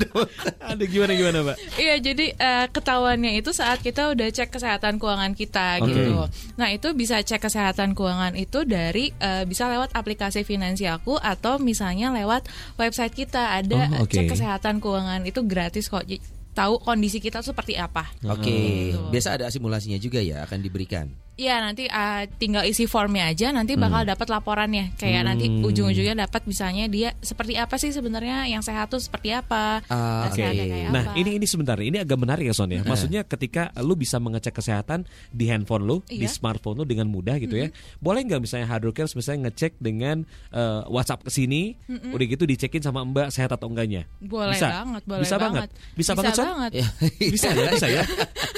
[0.70, 1.56] Ada gimana gimana, Mbak?
[1.74, 5.90] Iya, jadi eh, ketahuannya itu saat kita udah cek kesehatan keuangan kita Oke.
[5.90, 6.30] gitu.
[6.54, 12.14] Nah, itu bisa cek kesehatan keuangan itu dari eh, bisa lewat aplikasi Finansialku atau misalnya
[12.14, 14.14] lewat website kita ada Oh, oke.
[14.14, 16.06] cek kesehatan keuangan itu gratis kok.
[16.50, 18.10] Tahu kondisi kita seperti apa.
[18.26, 18.98] Oke, Gitu.
[19.10, 21.10] biasa ada simulasinya juga ya akan diberikan.
[21.40, 26.44] Ya nanti uh, tinggal isi formnya aja nanti bakal dapat laporannya kayak nanti ujung-ujungnya dapat
[26.44, 30.36] misalnya dia seperti apa sih sebenarnya yang sehat tuh seperti apa dan oke.
[30.36, 31.16] kayak Nah apa.
[31.16, 32.84] ini ini sebentar ini agak menarik ya Son ya.
[32.84, 36.28] Maksudnya ketika lu bisa mengecek kesehatan di handphone lu, di Iya.
[36.28, 37.72] smartphone lu dengan mudah gitu ya.
[37.96, 43.00] Boleh nggak misalnya Hardworkers misalnya ngecek dengan eh, WhatsApp ke sini, udah gitu dicekin sama
[43.00, 44.04] Mbak sehat atau enggaknya?
[44.20, 44.68] boleh bisa?
[44.76, 45.70] banget boleh bisa banget.
[45.72, 46.46] banget Bisa, banget Son?
[46.52, 46.72] banget.
[46.76, 46.86] Ya.
[47.32, 48.02] Bisa ya, bisa ya.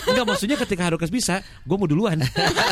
[0.03, 2.19] Enggak maksudnya ketika Hardworkers bisa, gue mau duluan.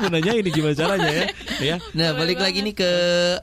[0.00, 1.24] mau nanya ini gimana caranya ya?
[1.60, 1.76] ya.
[1.96, 2.90] Nah, Boleh balik lagi nih ke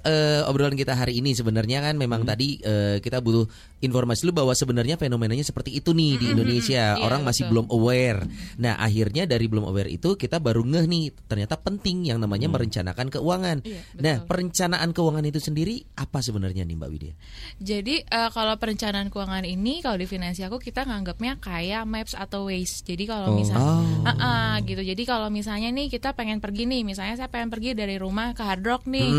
[0.04, 3.46] eh, obrolan kita hari ini sebenarnya kan memang tadi eh, kita butuh
[3.82, 6.96] informasi dulu bahwa sebenarnya fenomenanya seperti itu nih di Indonesia.
[6.96, 7.52] Iya, Orang masih betul.
[7.52, 8.20] belum aware.
[8.62, 13.10] Nah, akhirnya dari belum aware itu kita baru ngeh nih ternyata penting yang namanya merencanakan
[13.10, 13.58] keuangan.
[13.66, 14.02] Iya, betul.
[14.06, 17.14] nah, perencanaan keuangan itu sendiri apa sebenarnya nih Mbak Widya?
[17.58, 22.86] Jadi eh, kalau perencanaan keuangan ini kalau di finansialku kita nganggapnya kayak maps atau ways.
[22.86, 24.08] Jadi kalau misalnya Oh.
[24.08, 24.82] Ah, ah, gitu.
[24.82, 28.40] Jadi kalau misalnya nih kita pengen pergi nih, misalnya saya pengen pergi dari rumah ke
[28.40, 29.10] Hard Rock nih.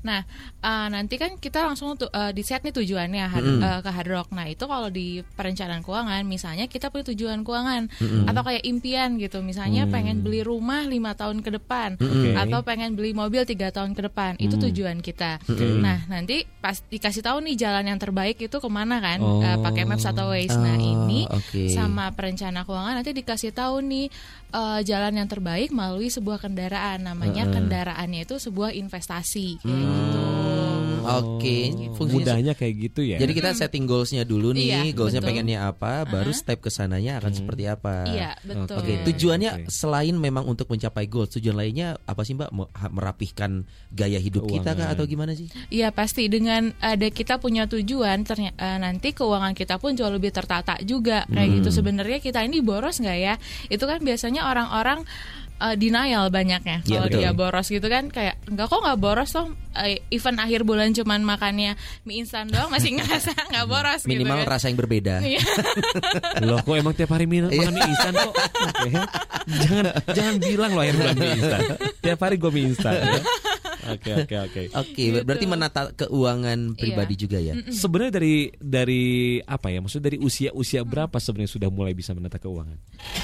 [0.00, 0.22] Nah,
[0.62, 4.08] eh, nanti kan kita langsung tuh eh, di set nih tujuannya Hard- eh, ke Hard
[4.08, 4.28] Rock.
[4.30, 7.82] Nah, itu kalau di perencanaan keuangan misalnya kita punya tujuan keuangan
[8.30, 9.42] atau kayak impian gitu.
[9.42, 12.38] Misalnya pengen beli rumah lima tahun ke depan Oke.
[12.38, 14.38] atau pengen beli mobil tiga tahun ke depan.
[14.38, 15.42] Itu tujuan kita.
[15.82, 19.18] Nah, nanti pas dikasih tahu nih jalan yang terbaik itu ke mana kan?
[19.18, 19.42] Oh.
[19.42, 20.54] Eh, pakai Maps atau Waze.
[20.54, 21.72] Nah, Oh, ini oke.
[21.72, 24.06] sama perencana keuangan nanti dikasih tahu nih
[24.52, 30.22] eh, jalan yang terbaik melalui sebuah kendaraan namanya kendaraannya itu sebuah investasi kayak gitu.
[31.02, 31.98] Oke, Gitu.
[31.98, 33.18] fungsinya Mudahnya kayak gitu ya.
[33.18, 35.34] Jadi kita setting goalsnya dulu nih, Iya, goalsnya betul.
[35.34, 38.06] pengennya apa, baru step ke sananya akan seperti apa.
[38.06, 38.78] Iya, betul.
[38.78, 39.10] Oke, Oke.
[39.10, 39.62] tujuannya Oke.
[39.66, 42.54] selain memang untuk mencapai goal, tujuan lainnya apa sih Mbak?
[42.94, 44.94] Merapihkan gaya hidup kita kah Keuangan.
[44.94, 45.50] atau gimana sih?
[45.74, 50.78] Iya pasti dengan ada kita punya tujuan ternyata nanti keuangan kita pun jauh lebih tertata
[50.86, 53.34] juga kayak gitu sebenarnya kita ini boros nggak ya
[53.68, 55.02] itu kan biasanya orang-orang
[55.64, 57.18] eh, denial banyaknya Iya, kalau betul.
[57.18, 61.24] dia boros gitu kan kayak enggak kok nggak boros toh Eh, event akhir bulan cuman
[61.24, 61.72] makannya
[62.04, 64.52] mie instan doang masih ngerasa nggak boros Minimal gitu kan.
[64.52, 65.14] rasa yang berbeda.
[65.24, 65.40] Iya.
[66.44, 68.34] Loh kok emang tiap hari minum makan mie instan kok?
[69.48, 71.60] Jangan jangan bilang loh akhir bulan mie instan.
[72.04, 72.92] Tiap hari gue mie instan.
[72.94, 73.20] ya.
[73.84, 74.62] Oke oke oke.
[74.82, 77.54] Oke, berarti menata keuangan pribadi juga ya.
[77.66, 79.04] Sebenarnya dari dari
[79.40, 79.78] apa ya?
[79.78, 82.78] Maksudnya dari usia usia berapa sebenarnya sudah mulai bisa menata keuangan?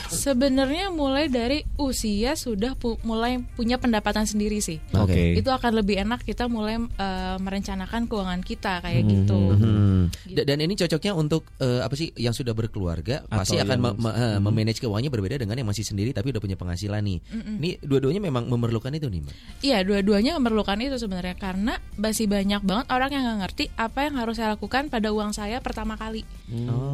[0.09, 4.81] Sebenarnya mulai dari usia sudah pu- mulai punya pendapatan sendiri sih.
[4.92, 5.37] Oke.
[5.37, 9.40] Itu akan lebih enak kita mulai eh, merencanakan keuangan kita kayak gitu.
[9.55, 10.03] Hmm.
[10.27, 13.85] Da- Dan ini cocoknya untuk eh, apa sih yang sudah berkeluarga pasti Atau akan yang-
[13.94, 17.18] me- me- eh, memanage keuangannya berbeda dengan yang masih sendiri tapi udah punya penghasilan nih.
[17.59, 19.35] Ini dua-duanya memang memerlukan itu nih, Mbak.
[19.61, 24.16] Iya, dua-duanya memerlukan itu sebenarnya karena masih banyak banget orang yang nggak ngerti apa yang
[24.16, 26.24] harus saya lakukan pada uang saya pertama kali.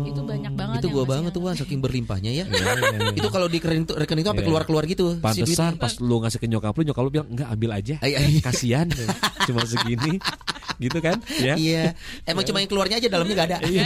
[0.04, 0.82] Itu banyak banget.
[0.82, 2.44] itu gua banget nggak tuh wah saking berlimpahnya ya.
[2.50, 4.48] iya, itu kalau di rekening itu rekening itu sampai Iya.
[4.50, 5.06] keluar-keluar gitu.
[5.14, 5.82] si Pantesan duitnya.
[5.86, 7.94] pas lu ngasih ke nyokap lu, nyokap lu bilang enggak ambil aja.
[8.42, 8.86] Kasihan
[9.46, 10.18] cuma segini.
[10.74, 11.22] Gitu kan?
[11.38, 11.54] Ya.
[11.54, 11.94] Iya,
[12.26, 13.58] emang cuma yang keluarnya aja dalamnya nggak ada.
[13.62, 13.84] Iya,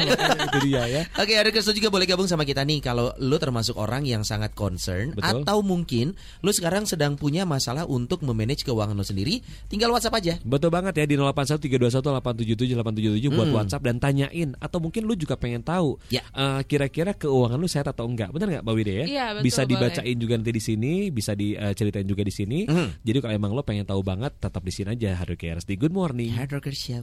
[0.49, 1.03] itu dia ya.
[1.21, 4.57] Oke, ada Kristo juga boleh gabung sama kita nih kalau lu termasuk orang yang sangat
[4.57, 5.45] concern Betul.
[5.45, 10.33] atau mungkin lu sekarang sedang punya masalah untuk memanage keuangan lu sendiri, tinggal WhatsApp aja.
[10.41, 13.57] Betul banget ya di 081321877877 buat Hmm.
[13.57, 16.21] WhatsApp dan tanyain atau mungkin lu juga pengen tahu Ya.
[16.29, 18.29] eh, kira-kira keuangan lu sehat atau enggak.
[18.31, 19.05] Benar nggak Mbak Wida ya?
[19.05, 19.69] Iya, betul, bisa boleh.
[19.73, 22.59] dibacain juga nanti di sini, bisa diceritain juga di sini.
[22.65, 22.89] Hmm.
[23.01, 26.31] Jadi kalau emang lo pengen tahu banget tetap di sini aja Hardworkers di Good Morning.
[26.33, 27.03] Hard Rocker Show.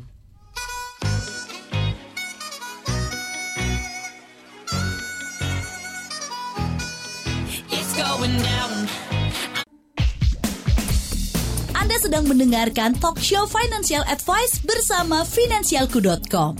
[12.05, 16.53] Sedang mendengarkan talk show financial advice bersama Finansialku.com.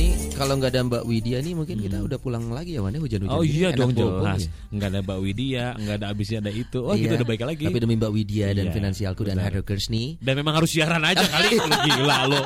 [0.00, 3.00] Ini kalau nggak ada Mbak Widya nih mungkin kita udah pulang lagi ya Wan ya
[3.00, 3.28] hujan-hujan.
[3.30, 4.40] Oh iya dong jelas.
[4.40, 4.72] ya.
[4.72, 6.78] Enggak ada Mbak Widya, enggak ada abisnya ada itu.
[6.80, 7.02] Oh Iya.
[7.02, 7.64] gitu udah baik lagi.
[7.66, 9.44] Tapi demi Mbak Widya dan Iya, Finansialku dan benar.
[9.46, 10.16] Hard Rockers nih.
[10.16, 12.42] Dan memang harus siaran aja kali lu gila lo.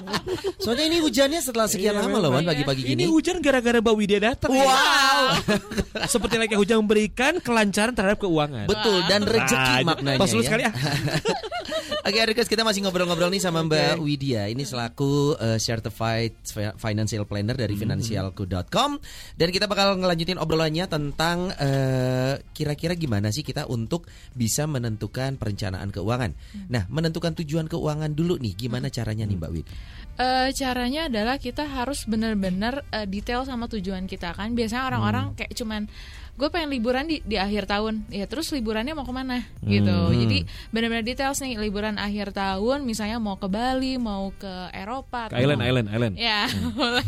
[0.59, 3.05] Soalnya ini hujannya setelah sekian Iya, lama loh Wan pagi-pagi Ini gini.
[3.07, 4.51] hujan gara-gara Mbak Widya datang.
[4.51, 4.65] ya.
[4.67, 5.25] Wow.
[6.11, 8.67] Seperti layaknya hujan memberikan kelancaran terhadap keuangan.
[8.67, 10.47] Betul dan rezeki Ah, maknanya Pas lu ya.
[10.51, 10.75] sekali ah.
[12.05, 14.53] Oke, Adikers, kita masih ngobrol-ngobrol nih sama Mbak Widya.
[14.53, 19.01] Ini selaku uh, certified fi- financial planner dari finansialku.com
[19.41, 24.05] dan kita bakal ngelanjutin obrolannya tentang uh, kira-kira gimana sih kita untuk
[24.37, 26.37] bisa menentukan perencanaan keuangan.
[26.69, 29.67] Nah, menentukan tujuan keuangan dulu nih, gimana caranya nih Mbak Wid?
[30.15, 34.55] Eh, caranya adalah kita harus benar-benar eh, detail sama tujuan kita kan.
[34.55, 35.91] Biasanya orang-orang kayak cuman
[36.35, 39.95] gue pengen liburan di di akhir tahun, ya terus liburannya mau ke mana gitu.
[40.11, 45.39] Jadi benar-benar details nih liburan akhir tahun, misalnya mau ke Bali, mau ke Eropa, Ke
[45.39, 46.15] Island, mau- Island, Island.
[46.17, 47.07] Ya boleh.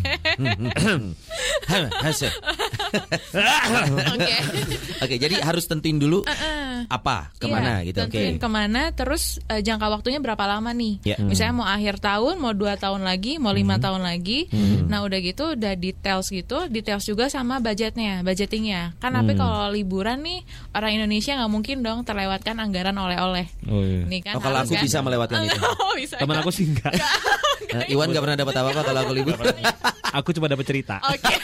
[1.67, 2.31] Hah, hasil.
[4.15, 4.35] Oke.
[5.03, 6.23] Oke, jadi harus tentuin dulu
[6.87, 7.99] apa, ke mana Iya, gitu.
[8.07, 8.15] Oke.
[8.15, 11.03] tentuin ke mana, terus eh, jangka waktunya berapa lama nih?
[11.03, 11.17] Ya.
[11.19, 11.29] Hmm.
[11.29, 14.47] Misalnya mau akhir tahun, mau dua tahun lagi, mau lima tahun lagi.
[14.87, 18.95] Nah udah gitu, udah details gitu, details juga sama budgetnya, budgetingnya.
[19.03, 19.41] Kan tapi Hmm.
[19.41, 23.49] kalau liburan nih orang Indonesia nggak mungkin dong terlewatkan anggaran oleh-oleh.
[23.65, 24.05] Oh iya.
[24.05, 24.85] Nih kan Oh, kalau aku kan?
[24.85, 25.57] bisa melewatkan itu.
[25.87, 26.17] Oh, bisa.
[26.17, 26.93] Teman aku sih enggak.
[27.73, 29.37] Nah, Iwan gak pernah dapat apa-apa kalau aku libur.
[30.13, 31.01] Aku cuma dapat cerita.
[31.03, 31.35] Oke.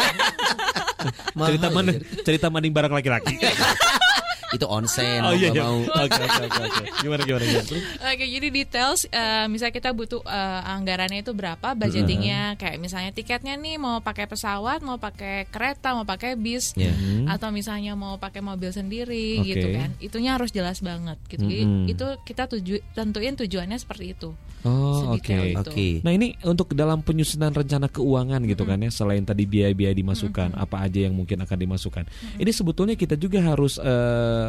[1.33, 3.35] Mahal cerita mana cerita mending barang laki-laki.
[4.53, 5.63] Itu onsen, oh mau iya iya.
[5.65, 5.81] mau.
[6.03, 6.85] Oke oke oke oke.
[7.01, 7.69] Gimana gimana gimana.
[8.13, 13.57] Oke, jadi details, eh, misalnya kita butuh eh, anggarannya itu berapa, budgetingnya, kayak misalnya tiketnya
[13.57, 16.93] nih mau pakai pesawat, mau pakai kereta, mau pakai bis, Ya.
[17.29, 19.57] atau misalnya mau pakai mobil sendiri Oke.
[19.57, 21.45] gitu kan, itunya harus jelas banget gitu.
[21.47, 21.93] Jadi Mm-mm.
[21.93, 24.31] itu kita tuju tentuin tujuannya seperti itu.
[24.63, 25.27] Oh oke.
[25.27, 25.71] Sedetail itu.
[25.75, 25.89] Oke.
[26.07, 30.87] Nah ini untuk dalam penyusunan rencana keuangan gitu kan ya selain tadi biaya-biaya dimasukkan apa
[30.87, 32.05] aja yang mungkin akan dimasukkan.
[32.39, 33.83] Ini sebetulnya kita juga harus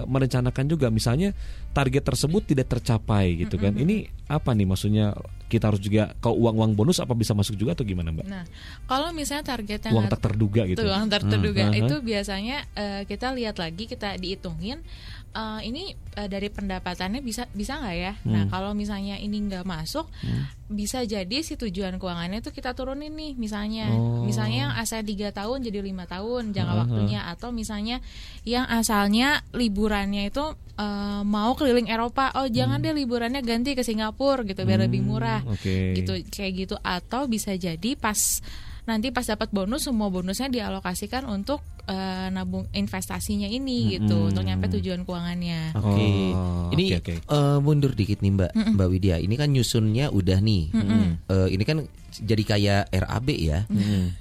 [0.04, 1.38] merencanakan juga misalnya
[1.72, 3.74] target tersebut tidak tercapai gitu kan.
[3.74, 5.14] Ini apa nih maksudnya
[5.46, 8.26] kita harus juga kalau uang-uang bonus apa bisa masuk juga atau gimana Mbak?
[8.26, 8.42] Nah,
[8.90, 10.82] kalau misalnya targetnya Uang nggak- tak terduga gitu.
[10.82, 11.78] Uang tak terduga Hmm.
[11.78, 14.82] itu biasanya eh, kita lihat lagi kita dihitungin
[15.34, 18.14] eh, ini eh, dari pendapatannya bisa bisa nggak ya?
[18.26, 20.06] Nah kalau misalnya ini nggak masuk,
[20.68, 24.22] bisa jadi si tujuan keuangannya itu kita turunin nih misalnya, Oh.
[24.22, 27.26] misalnya yang asal tiga tahun jadi lima tahun jangka waktunya.
[27.28, 28.02] Atau misalnya
[28.44, 34.42] yang asalnya liburannya itu eh, mau keliling Eropa, oh jangan deh liburannya ganti ke Singapura
[34.42, 35.42] gitu biar lebih murah.
[35.46, 35.94] Oke.
[35.94, 36.76] gitu kayak gitu.
[36.80, 38.18] Atau bisa jadi pas
[38.84, 44.68] nanti pas dapat bonus semua bonusnya dialokasikan untuk eh, nabung investasinya ini gitu untuk nyampe
[44.80, 45.76] tujuan keuangannya.
[45.76, 46.08] Oke.
[46.36, 47.14] Oh, ini oke, oke.
[47.24, 49.16] eh, mundur dikit nih Mbak, Mbak Widya.
[49.20, 50.64] Ini kan nyusunnya udah nih.
[51.28, 51.78] Eh, ini kan
[52.20, 53.60] jadi kayak RAB ya.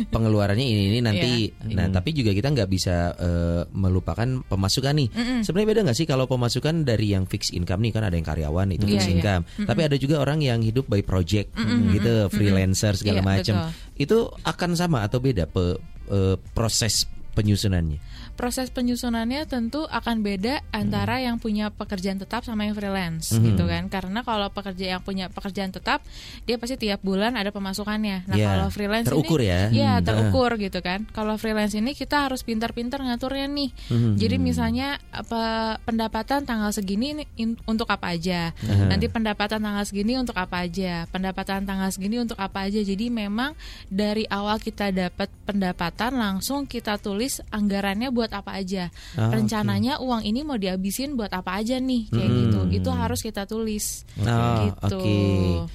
[0.09, 1.51] Pengeluarannya ini ini nanti.
[1.73, 5.09] Nah, tapi juga kita nggak bisa eh, melupakan pemasukan nih.
[5.43, 8.73] Sebenarnya beda nggak sih kalau pemasukan dari yang fixed income nih kan ada yang karyawan
[8.73, 9.15] itu Iya, fixed iya.
[9.19, 9.43] income.
[9.67, 11.53] Tapi ada juga orang yang hidup by project
[11.91, 13.55] gitu, freelancer segala Iya, macam.
[13.95, 15.79] Itu akan sama atau beda pe-
[16.09, 17.99] eh, proses penyusunannya?
[18.33, 23.87] Proses penyusunannya tentu akan beda antara yang punya pekerjaan tetap sama yang freelance gitu kan.
[23.87, 26.01] Karena kalau pekerja yang punya pekerjaan tetap
[26.43, 28.25] dia pasti tiap bulan ada pemasukannya.
[28.27, 29.61] Nah, Iya, kalau freelance terukur ini ya.
[29.69, 30.05] Iya, Hmm.
[30.05, 31.05] terukur gitu kan.
[31.09, 33.71] Kalau freelance ini kita harus pintar-pintar ngaturnya nih.
[34.17, 38.51] Jadi misalnya apa pendapatan tanggal segini ini in- untuk apa aja.
[38.89, 41.05] Nanti pendapatan tanggal segini untuk apa aja.
[41.09, 42.81] Pendapatan tanggal segini untuk apa aja.
[42.81, 43.53] Jadi memang
[43.87, 47.22] dari awal kita dapat pendapatan langsung kita tulis
[47.53, 48.89] anggarannya buat apa aja.
[49.15, 52.61] Ah, Rencananya uang ini mau dihabisin buat apa aja nih kayak gitu.
[52.83, 54.03] Itu harus kita tulis.
[54.25, 54.99] Ah, gitu.
[54.99, 55.19] oke.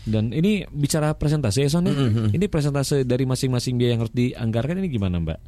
[0.04, 1.94] Dan ini bicara presentasi ya Son ya?
[2.34, 5.40] Ini presentasi dari masing-masing biaya yang harus dianggarkan ini gimana Mbak?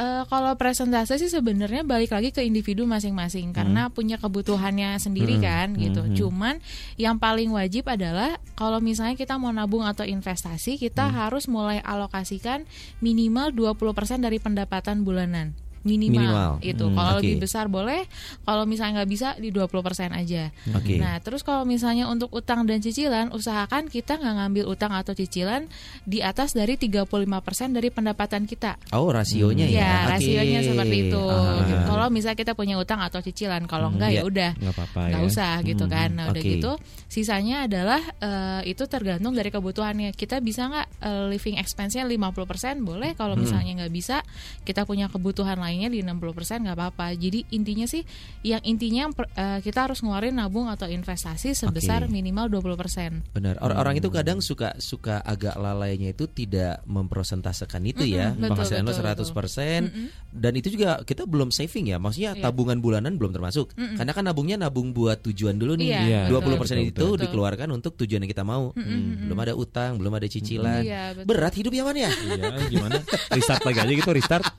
[0.00, 5.76] Eh, kalau presentase sih sebenarnya balik lagi ke individu masing-masing karena punya kebutuhannya sendiri kan
[5.76, 6.24] gitu.
[6.24, 6.64] Cuman
[6.96, 12.64] yang paling wajib adalah kalau misalnya kita mau nabung atau investasi, kita harus mulai alokasikan
[13.04, 15.52] minimal 20% dari pendapatan bulanan.
[15.82, 16.52] Minimal, Minimal.
[16.62, 16.84] itu.
[16.86, 17.18] Hmm, kalau oke.
[17.22, 18.06] lebih besar boleh,
[18.46, 20.54] kalau misalnya nggak bisa di 20% aja.
[20.78, 20.94] Oke.
[21.02, 25.66] Nah, terus kalau misalnya untuk utang dan cicilan, usahakan kita nggak ngambil utang atau cicilan
[26.06, 28.78] di atas dari 35% dari pendapatan kita.
[28.94, 29.78] Oh rasionya ya?
[29.82, 30.10] Ya, Oke.
[30.18, 31.24] rasionya seperti itu.
[31.66, 31.84] Gitu.
[31.90, 34.22] Kalau misalnya kita punya utang atau cicilan, kalau enggak iya.
[34.22, 35.28] ya udah Nggak apa-apa nggak ya.
[35.28, 36.08] usah gitu kan.
[36.14, 36.52] Nah, udah Oke.
[36.58, 36.72] gitu,
[37.10, 40.14] sisanya adalah eh, itu tergantung dari kebutuhannya.
[40.14, 43.18] Kita bisa nggak eh, living expense-nya 50% boleh.
[43.18, 44.22] Kalau misalnya nggak bisa,
[44.62, 47.16] kita punya kebutuhan lainnya di 60% nggak apa-apa.
[47.16, 48.04] Jadi intinya sih,
[48.44, 52.12] yang intinya per- eh, kita harus ngeluarin nabung atau investasi sebesar Oke.
[52.12, 53.24] minimal 20%.
[53.32, 53.56] Benar.
[53.58, 58.36] Or- Orang itu kadang suka suka agak lalainya itu tidak mempresentasekan itu ya.
[58.36, 59.82] betul, Penghasilan lo betul, 100%
[60.30, 61.96] dan itu juga kita belum saving ya.
[61.96, 62.42] Maksudnya Iya.
[62.44, 63.72] tabungan bulanan belum termasuk.
[63.72, 65.88] Karena kan nabungnya nabung buat tujuan dulu nih.
[65.88, 67.20] Iya, Iya, 20% betul, itu betul.
[67.24, 68.76] dikeluarkan untuk tujuan yang kita mau.
[68.76, 70.82] Belum ada utang, belum ada cicilan.
[70.84, 71.26] Iya, betul.
[71.32, 72.10] Berat hidup ya man ya?
[72.12, 72.98] Iya, gimana?
[73.30, 74.44] Restart lagi aja gitu, restart.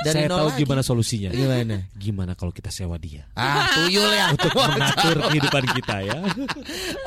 [0.00, 0.58] Dari Saya tahu lagi.
[0.60, 1.30] gimana solusinya.
[1.30, 1.76] Gimana?
[1.92, 3.28] Gimana kalau kita sewa dia?
[3.32, 4.32] Ah, tuyul ya.
[4.34, 6.18] Mengatur kehidupan kita ya.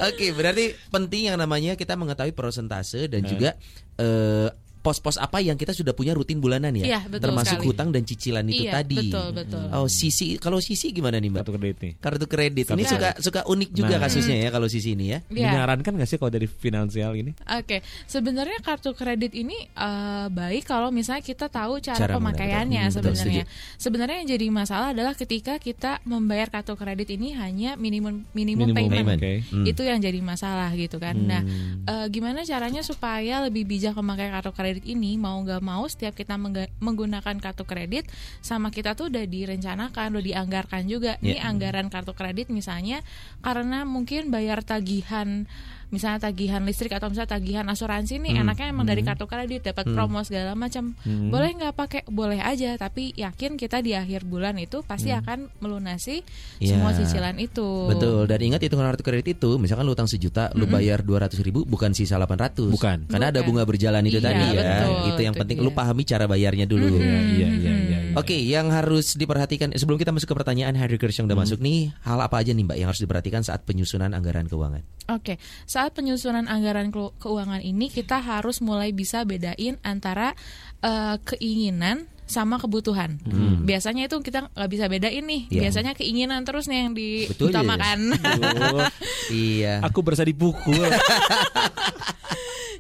[0.06, 3.10] Oke, berarti penting yang namanya kita mengetahui persentase Nah.
[3.10, 3.50] dan juga
[3.96, 4.48] eh,
[4.84, 7.68] pos-pos apa yang kita sudah punya rutin bulanan ya, Iya, betul termasuk sekali.
[7.72, 8.98] hutang dan cicilan itu Iya, tadi.
[9.00, 9.64] betul, betul.
[9.72, 11.42] Oh, sisi kalau sisi gimana nih mbak?
[11.42, 11.94] Kartu kredit nih.
[11.98, 14.02] Kartu kredit ini Kartu suka suka unik juga Nah.
[14.04, 15.20] kasusnya ya kalau sisi ini ya.
[15.32, 15.48] Iya.
[15.50, 17.32] Menyarankan nggak sih kalau dari finansial ini?
[17.50, 22.84] Oke, sebenarnya kartu kredit ini eh, baik kalau misalnya kita tahu cara, Cara pemakaiannya.
[22.84, 23.44] Hmm, betul, sebenarnya.
[23.78, 28.76] Sebenarnya yang jadi masalah adalah ketika kita membayar kartu kredit ini hanya minimum minimum, Minimum
[28.76, 29.06] payment.
[29.06, 29.34] payment, oke.
[29.54, 29.66] Hmm.
[29.66, 31.16] Itu yang jadi masalah gitu kan.
[31.16, 31.40] Nah,
[31.86, 36.18] eh, gimana caranya supaya lebih bijak memakai kartu kredit kredit ini mau nggak mau setiap
[36.18, 36.34] kita
[36.82, 38.10] menggunakan kartu kredit
[38.42, 41.22] sama kita tuh udah direncanakan, udah dianggarkan juga.
[41.22, 41.46] Ini Ya.
[41.46, 43.06] anggaran kartu kredit misalnya
[43.46, 45.46] karena mungkin bayar tagihan
[45.94, 48.42] misalnya tagihan listrik atau misalnya tagihan asuransi nih Hmm.
[48.44, 53.14] enaknya emang dari kartu kredit dapat promo segala macam boleh nggak pakai boleh aja tapi
[53.14, 56.26] yakin kita di akhir bulan itu pasti akan melunasi
[56.58, 56.74] Ya.
[56.74, 58.26] semua cicilan itu Betul.
[58.26, 61.92] Dan ingat hitungan kartu kredit itu, misalkan lu utang sejuta, lu bayar 200 ribu, bukan
[61.92, 62.72] sisa 800.
[62.72, 63.06] Bukan.
[63.06, 63.48] Karena ada Bukan.
[63.52, 64.54] bunga berjalan itu Iya, tadi ya.
[64.56, 65.58] betul, itu yang itu penting.
[65.60, 65.66] dia.
[65.66, 66.96] Lu pahami cara bayarnya dulu.
[66.96, 67.98] Iya, iya, iya, iya.
[68.14, 71.92] Oke, yang harus diperhatikan sebelum kita masuk ke pertanyaan Harry Kirsch yang udah masuk nih,
[72.02, 74.86] hal apa aja nih Mbak yang harus diperhatikan saat penyusunan anggaran keuangan?
[75.10, 75.36] Oke,
[75.66, 80.38] saat penyusunan anggaran keuangan ini kita harus mulai bisa bedain antara
[80.86, 83.20] eh, keinginan sama kebutuhan.
[83.68, 85.42] Biasanya itu kita nggak bisa bedain nih.
[85.52, 85.62] Iya.
[85.68, 87.30] Biasanya keinginan terus nih yang iya.
[87.30, 88.00] diutamakan.
[88.26, 88.88] Aduh,
[89.30, 89.84] iya.
[89.84, 90.88] aku berasa dipukul.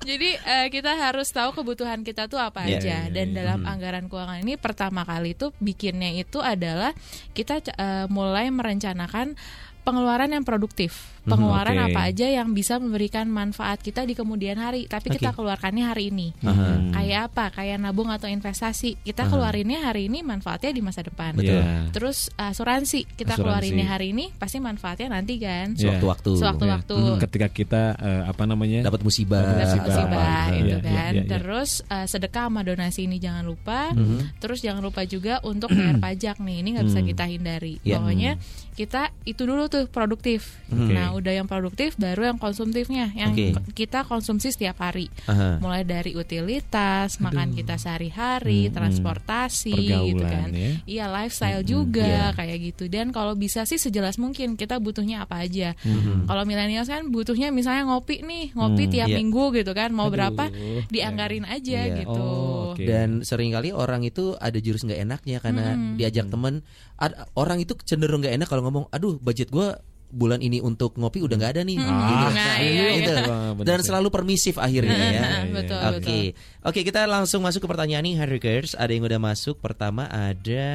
[0.04, 2.97] Jadi eh, kita harus tahu kebutuhan kita tuh apa Iya, aja.
[3.08, 3.36] iya, Dan iya.
[3.39, 6.91] dalam anggaran keuangan ini pertama kali itu bikinnya itu adalah
[7.32, 9.39] kita eh, mulai merencanakan
[9.88, 11.12] pengeluaran yang produktif.
[11.24, 11.86] Pengeluaran oke.
[11.95, 15.39] apa aja yang bisa memberikan manfaat kita di kemudian hari, tapi kita Oke.
[15.39, 16.36] keluarkannya hari ini.
[16.43, 16.91] Aha.
[16.91, 17.45] Kayak apa?
[17.55, 18.99] Kayak nabung atau investasi.
[18.99, 21.39] Kita keluarinnya hari ini, manfaatnya di masa depan.
[21.39, 21.63] Betul.
[21.63, 21.88] Iya.
[21.95, 23.39] Terus asuransi, kita Asuransi.
[23.39, 25.80] keluarinnya hari ini, pasti manfaatnya nanti kan.
[25.80, 25.95] Iya.
[25.95, 26.32] Sewaktu-waktu.
[26.36, 26.97] Sewaktu-waktu.
[26.99, 27.15] Ya.
[27.24, 28.80] Ketika kita eh, apa namanya?
[28.84, 29.43] Dapat musibah.
[29.47, 29.88] Dapat musibah.
[29.88, 31.11] musibah Iya, itu iya, kan.
[31.15, 31.30] iya, iya.
[31.30, 33.95] Terus uh, sedekah sama donasi ini jangan lupa.
[33.95, 34.43] Mhm.
[34.43, 36.57] Terus jangan lupa juga untuk bayar pajak nih.
[36.59, 37.80] Ini nggak bisa kita hindari.
[37.88, 38.03] Iya.
[38.03, 38.32] Pokoknya
[38.74, 40.59] kita itu dulu tuh produktif.
[40.67, 40.91] Oke.
[40.91, 43.53] Nah, udah yang produktif baru yang konsumtifnya yang Oke.
[43.53, 45.07] k- kita konsumsi setiap hari.
[45.26, 45.57] Aha.
[45.57, 49.74] Mulai dari utilitas, makan kita sehari-hari, transportasi
[50.09, 50.49] gitu kan.
[50.49, 50.70] ya.
[50.84, 52.28] Iya, lifestyle juga Iya.
[52.34, 52.84] kayak gitu.
[52.88, 55.74] Dan kalau bisa sih sejelas mungkin kita butuhnya apa aja.
[55.80, 56.26] Mhm.
[56.26, 59.18] Kalau milenial kan butuhnya misalnya ngopi nih, ngopi tiap iya.
[59.18, 59.89] minggu gitu kan.
[59.89, 60.82] Mau Aduh, berapa ya.
[60.88, 61.95] dianggarin aja Iya.
[62.01, 62.24] gitu.
[62.24, 62.84] Oh, oke.
[62.84, 66.66] Dan sering kali orang itu ada jurus nggak enaknya karena diajak temen.
[66.93, 69.76] ad- orang itu cenderung nggak enak kalau ngomong, aduh budget gua
[70.14, 71.78] bulan ini untuk ngopi udah nggak ada nih.
[71.82, 71.89] Gitu.
[71.89, 73.14] Nah, iya, gitu.
[73.18, 73.38] iya.
[73.57, 75.11] Bener Dan selalu permisif akhirnya ya.
[75.24, 76.20] Nah, betul, Oke,
[76.61, 78.78] oke kita langsung masuk ke pertanyaan nih Harry Girls.
[78.78, 79.57] Ada yang udah masuk.
[79.57, 80.68] Pertama ada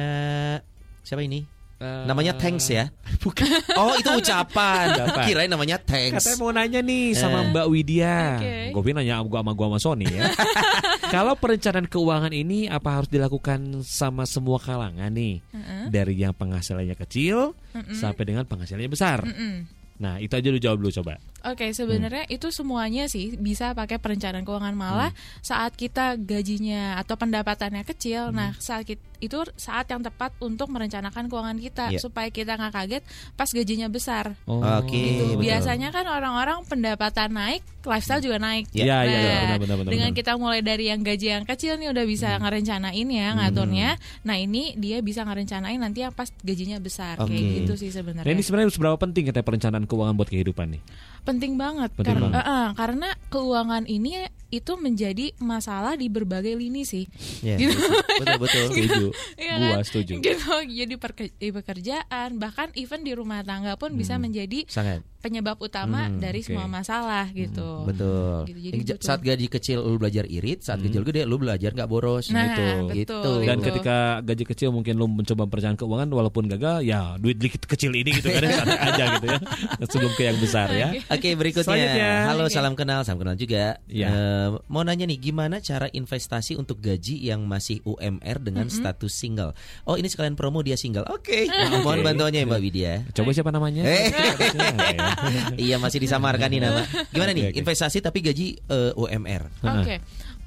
[1.05, 1.58] siapa ini?
[1.79, 2.91] Eh, Namanya thanks ya.
[3.23, 3.47] Bukan.
[3.79, 4.99] Oh itu ucapan.
[4.99, 5.23] Ucapan.
[5.23, 6.27] Kirain namanya thanks.
[6.27, 7.55] Katanya mau nanya nih sama Eh.
[7.55, 8.17] Mbak Widya.
[8.35, 8.55] Oke.
[8.75, 10.27] Gue nanya gua sama gua sama Sony ya.
[11.15, 15.39] Kalau perencanaan keuangan ini apa harus dilakukan sama semua kalangan nih?
[15.87, 17.55] Dari yang penghasilannya kecil
[17.95, 19.23] sampai dengan penghasilannya besar.
[19.23, 19.79] Mm-mm.
[19.99, 21.19] Nah, itu aja lu jawab dulu coba.
[21.41, 27.83] Oke, sebenarnya itu semuanya sih bisa pakai perencanaan keuangan malah saat kita gajinya atau pendapatannya
[27.83, 28.29] kecil.
[28.29, 31.99] Nah, saat kit- itu saat yang tepat untuk merencanakan keuangan kita Iya.
[31.99, 33.03] supaya kita nggak kaget
[33.35, 34.35] pas gajinya besar.
[34.45, 34.59] Oh.
[34.59, 34.95] Oke.
[34.95, 35.23] Gitu.
[35.29, 35.43] betul.
[35.43, 38.71] Biasanya kan orang-orang pendapatan naik, lifestyle juga naik.
[38.71, 40.19] Iya, iya, Nah, iya, benar, benar, benar, dengan benar.
[40.19, 43.89] kita mulai dari yang gaji yang kecil nih udah bisa ngerencanain ya ngaturnya.
[44.21, 47.27] Nah ini dia bisa ngerencanain nanti yang pas gajinya besar Oke.
[47.29, 48.27] kayak gitu sih Nah, sebenarnya.
[48.29, 50.81] ini sebenarnya seberapa penting kita perencanaan keuangan buat kehidupan nih?
[51.21, 52.43] Penting banget Penting karena banget.
[52.45, 54.11] eh, karena keuangan ini
[54.49, 57.05] itu menjadi masalah di berbagai lini sih.
[57.39, 57.77] Ya, Gitu.
[58.17, 58.65] betul betul.
[58.73, 59.05] Setuju.
[59.35, 59.83] Iya Gua kan?
[59.85, 60.13] setuju.
[60.17, 60.93] Gitu, jadi
[61.37, 65.05] di pekerjaan bahkan even di rumah tangga pun bisa menjadi Sangat.
[65.19, 66.47] Penyebab utama Hmm, dari oke.
[66.47, 67.83] semua masalah gitu.
[67.83, 68.47] Betul.
[68.47, 69.05] Gitu, jadi Yang ja- butuh.
[69.05, 72.27] saat gaji kecil lu belajar irit, saat gaji gede lu belajar nggak boros.
[72.29, 72.63] Nah, gitu.
[72.87, 73.19] betul, gitu.
[73.43, 73.67] Dan Gitu.
[73.67, 78.11] ketika gaji kecil mungkin lu mencoba perencanaan keuangan walaupun gagal, ya duit dikit kecil ini
[78.13, 79.39] gitu kan santai aja gitu ya.
[79.85, 80.87] Sebelum ke yang besar ya.
[81.05, 81.67] Oke berikutnya.
[81.67, 82.11] Selanjutnya.
[82.25, 82.53] Halo Oke.
[82.53, 83.75] salam kenal, salam kenal juga.
[83.85, 84.07] Iya.
[84.07, 89.51] Eh, mau nanya nih, gimana cara investasi untuk gaji yang masih UMR dengan status single?
[89.83, 91.03] Oh ini sekalian promo dia single.
[91.05, 91.43] Oke.
[91.83, 92.93] Mohon bantuannya ya Mbak Widya.
[93.11, 93.83] Coba siapa namanya?
[93.83, 94.07] Eh.
[95.69, 96.81] Iya masih disamarkan nih nama.
[97.11, 99.43] Gimana nih investasi tapi gaji eh, UMR?
[99.65, 99.99] Oke.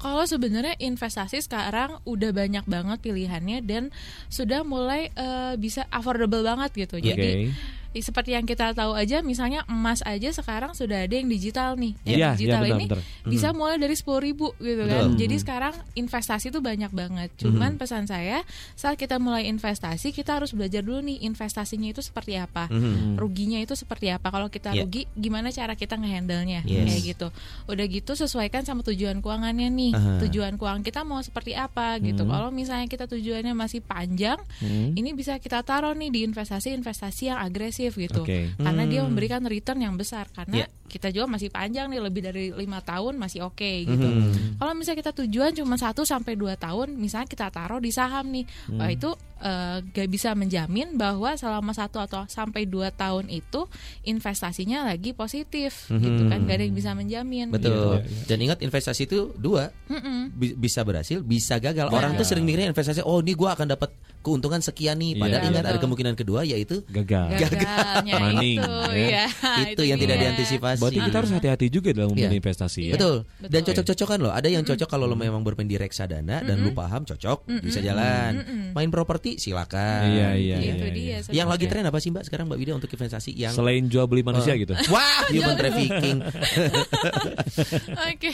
[0.03, 3.93] Kalau sebenarnya investasi sekarang udah banyak banget pilihannya dan
[4.27, 6.99] sudah mulai eh, bisa affordable banget gitu.
[6.99, 7.07] Oke.
[7.13, 7.29] Jadi
[7.99, 11.93] seperti yang kita tahu aja misalnya emas aja sekarang sudah ada yang digital nih.
[12.01, 13.01] Yang Iya, digital iya, benar, ini benar.
[13.27, 15.03] bisa mulai dari sepuluh ribu gitu kan.
[15.05, 15.19] Betul.
[15.19, 17.29] Jadi sekarang investasi tuh banyak banget.
[17.35, 18.41] Cuman pesan saya
[18.73, 22.71] saat kita mulai investasi kita harus belajar dulu nih investasinya itu seperti apa.
[22.71, 23.19] Mhm.
[23.19, 24.29] Ruginya itu seperti apa.
[24.29, 24.87] Kalau kita Iya.
[24.87, 26.87] rugi gimana cara kita ngehandle-nya Yes.
[26.87, 27.27] kayak gitu.
[27.67, 29.91] Udah gitu sesuaikan sama tujuan keuangannya nih.
[29.91, 30.11] Aha.
[30.23, 32.23] Tujuan keuangan kita mau seperti apa gitu.
[32.23, 34.95] Kalau misalnya kita tujuannya masih panjang, Hmm.
[34.95, 38.23] ini bisa kita taruh nih di investasi-investasi yang agresif gitu.
[38.23, 38.55] Oke.
[38.55, 39.11] Karena dia Hmm.
[39.11, 40.67] memberikan return yang besar karena Iya.
[40.93, 44.05] Kita juga masih panjang nih lebih dari lima tahun masih oke gitu.
[44.05, 44.61] Hmm.
[44.61, 48.45] Kalau misalnya kita tujuan cuma 1 sampai 2 tahun, misalnya kita taruh di saham nih,
[48.77, 49.09] wah itu
[49.41, 53.65] eh, gak bisa menjamin bahwa selama satu atau sampai 2 tahun itu
[54.05, 57.49] investasinya lagi positif gitu kan, gak ada yang bisa menjamin.
[57.49, 57.57] Hmm.
[57.57, 58.05] Betul.
[58.05, 58.29] gitu.
[58.29, 59.73] Dan ingat investasi itu dua,
[60.37, 61.89] bisa berhasil, bisa gagal.
[61.89, 63.89] Orang tuh sering mikirnya investasi, oh ini gua akan dapat
[64.23, 65.19] keuntungan sekian nih.
[65.19, 67.35] Padahal ingat ada kemungkinan kedua yaitu gagal.
[67.35, 68.73] Gagalnya Maning, itu,
[69.13, 69.25] ya.
[69.67, 70.23] itu yang tidak dia.
[70.31, 70.79] diantisipasi.
[70.83, 72.27] Berarti kita harus hati-hati juga dalam Iya.
[72.27, 72.93] memilih investasi ya.
[72.93, 73.15] Betul.
[73.39, 74.31] Dan cocok-cocokan loh.
[74.31, 78.43] Ada yang cocok kalau lo memang bermain di reksadana dan lu paham cocok, bisa jalan.
[78.71, 80.05] Main properti silakan.
[80.05, 81.17] Iya, iya, Itu iya, dia.
[81.23, 81.33] iya.
[81.33, 84.21] Yang lagi tren apa sih Mbak sekarang Mbak Widya untuk investasi yang Selain jual beli
[84.21, 84.73] manusia gitu.
[84.93, 86.17] Wah, human trafficking.
[88.09, 88.31] Oke.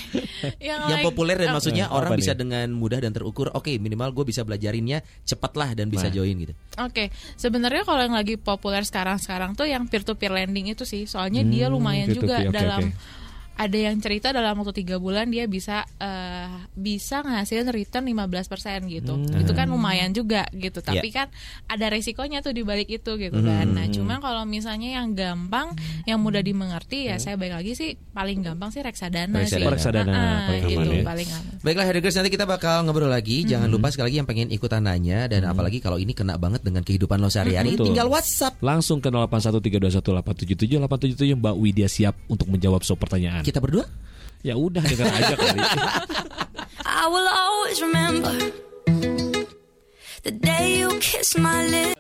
[0.60, 3.52] Yang, yang populer dan oh, maksudnya orang bisa dengan mudah dan terukur.
[3.52, 6.16] Oke, minimal gue bisa belajarinnya cepatlah dan bisa Nah.
[6.16, 6.54] join gitu.
[6.80, 11.04] Oke, sebenarnya kalau yang lagi populer sekarang-sekarang tuh yang peer to peer lending itu sih,
[11.06, 13.19] soalnya dia lumayan juga peer-to-peer, oke, dalam oke.
[13.60, 19.20] Ada yang cerita dalam waktu tiga bulan dia bisa eh, bisa ngasilin return 15% gitu.
[19.36, 20.80] Itu kan lumayan juga gitu.
[20.80, 21.28] Tapi kan
[21.68, 23.68] ada resikonya tuh di balik itu gitu kan.
[23.68, 25.76] Nah, cuma kalau misalnya yang gampang,
[26.08, 29.60] yang mudah dimengerti ya saya baik lagi sih paling gampang sih reksadana, sih.
[29.60, 29.76] Reksadana.
[29.76, 31.04] Reksadana Ah, paling itu ya.
[31.04, 31.54] paling aman.
[31.60, 33.44] Baiklah Hergers nanti kita bakal ngobrol lagi.
[33.44, 36.80] Jangan lupa sekali lagi yang pengen ikutan nanya dan apalagi kalau ini kena banget dengan
[36.88, 37.92] kehidupan lo sehari-hari, Betul.
[37.92, 38.56] tinggal WhatsApp.
[38.64, 43.44] Langsung ke 081321877877 877 Mbak Widya siap untuk menjawab semua pertanyaan.
[43.50, 43.82] Kita berdua
[44.46, 45.60] Ya udah dengar aja kali.
[46.86, 48.32] I will always remember
[50.24, 52.00] the day you kissed my lips.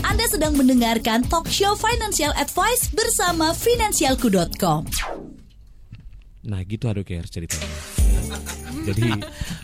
[0.00, 4.88] Anda sedang mendengarkan talk show Financial Advice bersama Finansialku.com.
[6.48, 7.68] Nah gitu aduh kayak ceritanya.
[8.88, 9.12] Jadi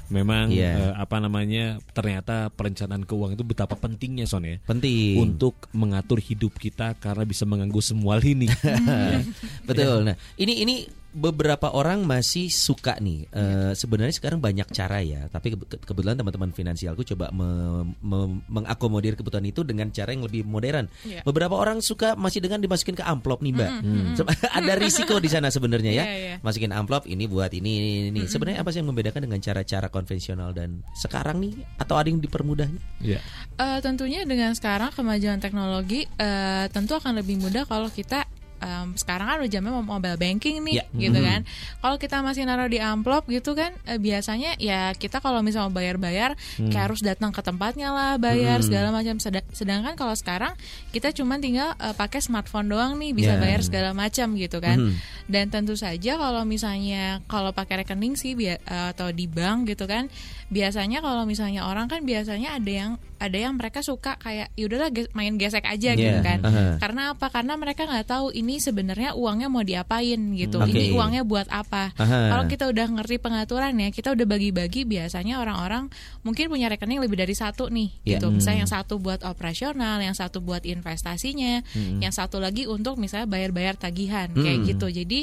[0.08, 0.72] memang Iya.
[0.74, 4.60] eh, apa namanya ternyata perencanaan keuangan itu betapa pentingnya Son ya.
[4.64, 5.20] penting.
[5.20, 8.48] Untuk mengatur hidup kita karena bisa mengganggu semua lini.
[8.84, 9.20] Ya.
[9.64, 10.04] Betul.
[10.04, 10.74] Nah, ini ini
[11.14, 13.30] beberapa orang masih suka nih.
[13.30, 19.14] Eh, sebenarnya sekarang banyak cara ya, tapi ke- kebetulan teman-teman finansialku coba me- me- mengakomodir
[19.14, 20.90] kebutuhan itu dengan cara yang lebih modern.
[21.06, 21.22] Iya.
[21.22, 23.70] Beberapa orang suka masih dengan dimasukin ke amplop nih, Mbak.
[24.18, 24.26] Se-
[24.58, 26.02] Ada risiko di sana sebenarnya ya.
[26.04, 26.36] Iya, iya.
[26.42, 28.20] Masukin amplop ini buat ini ini ini.
[28.26, 32.82] Sebenarnya apa sih yang membedakan dengan cara-cara konvensional dan sekarang nih atau ada yang dipermudahnya?
[32.98, 33.22] Ya.
[33.54, 38.26] Eh, tentunya dengan sekarang kemajuan teknologi eh, tentu akan lebih mudah kalau kita
[38.64, 40.84] em, sekarang kan udah jamnya mau mobile banking nih Ya.
[40.90, 41.44] gitu kan.
[41.78, 45.76] Kalau kita masih naruh di amplop gitu kan eh, biasanya ya kita kalau misalnya mau
[45.76, 50.56] bayar-bayar kayak harus datang ke tempatnya lah bayar segala macam Seda- sedangkan kalau sekarang
[50.90, 53.38] kita cuma tinggal eh, pakai smartphone doang nih bisa Ya.
[53.38, 54.80] bayar segala macam gitu kan.
[54.80, 54.94] Mhm.
[55.24, 60.08] Dan tentu saja kalau misalnya kalau pakai rekening sih eh, atau di bank gitu kan,
[60.48, 65.34] biasanya kalau misalnya orang kan biasanya ada yang ada yang mereka suka kayak yaudahlah main
[65.34, 66.38] gesek aja gitu Yeah, kan.
[66.42, 66.64] aha.
[66.78, 67.26] Karena apa?
[67.28, 70.58] Karena mereka nggak tahu ini sebenarnya uangnya mau diapain gitu.
[70.58, 70.70] Oke.
[70.70, 71.94] Ini uangnya buat apa?
[71.94, 72.20] Aha.
[72.30, 75.88] Kalau kita udah ngerti pengaturannya, kita udah bagi-bagi biasanya orang-orang
[76.20, 78.18] mungkin punya rekening lebih dari satu nih Yeah.
[78.18, 78.30] gitu.
[78.30, 81.62] Misalnya yang satu buat operasional, yang satu buat investasinya,
[82.00, 84.66] yang satu lagi untuk misalnya bayar-bayar tagihan kayak Hmm.
[84.68, 84.86] gitu.
[84.88, 85.18] Jadi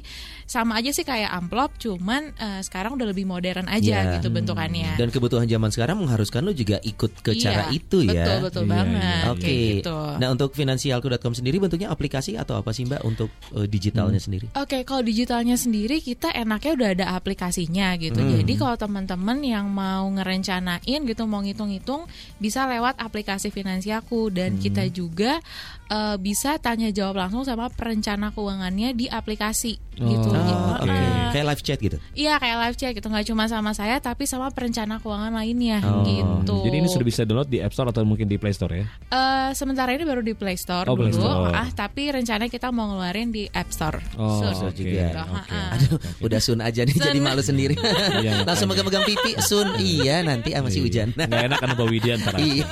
[0.45, 4.11] sama aja sih kayak amplop, cuman eh, sekarang udah lebih modern aja Ya.
[4.17, 4.95] gitu bentukannya.
[4.95, 8.23] Dan kebutuhan zaman sekarang mengharuskan lu juga ikut ke Iya, cara itu ya.
[8.23, 9.23] Betul betul Iya, banget.
[9.27, 9.41] Oke.
[9.41, 9.97] kayak gitu.
[10.15, 14.47] Nah, untuk finansialku.com sendiri bentuknya aplikasi atau apa sih Mbak untuk eh, digitalnya sendiri?
[14.55, 18.17] Oke, kalau digitalnya sendiri kita enaknya udah ada aplikasinya gitu.
[18.17, 18.39] Hmm.
[18.39, 24.61] Jadi kalau teman-teman yang mau ngerencanain gitu, mau ngitung-hitung, bisa lewat aplikasi Finansiaku dan Hmm.
[24.61, 25.43] kita juga
[25.87, 29.99] eh, bisa tanya jawab langsung sama perencana keuangannya di aplikasi gitu.
[29.99, 30.27] Oh, Gitu.
[30.31, 30.87] Oh, oke.
[30.87, 31.29] Heeh.
[31.31, 31.97] Kayak live chat gitu.
[32.13, 35.99] Iya kayak live chat gitu, nggak cuma sama saya tapi sama perencana keuangan lainnya Oh,
[36.01, 36.63] gitu.
[36.63, 38.84] Jadi ini sudah bisa download di App Store atau mungkin di Play Store ya?
[39.07, 41.55] Eh, sementara ini baru di Play Store Oh, Play dulu, Store.
[41.55, 44.03] ah tapi rencananya kita mau ngeluarin di App Store.
[44.19, 44.76] Oh, So, oke.
[44.76, 45.07] juga.
[45.07, 45.24] gitu.
[45.24, 45.61] Ha-ha.
[45.72, 47.07] Aduh, udah sun aja nih Sun.
[47.07, 47.80] jadi malu sendiri.
[48.19, 49.80] Iya, Langsung megang-megang pipi, sun.
[49.80, 51.15] Iya, nanti ah, masih hujan.
[51.15, 52.36] Nggak enak kan Mbak Widya ntar.
[52.43, 52.67] Iya.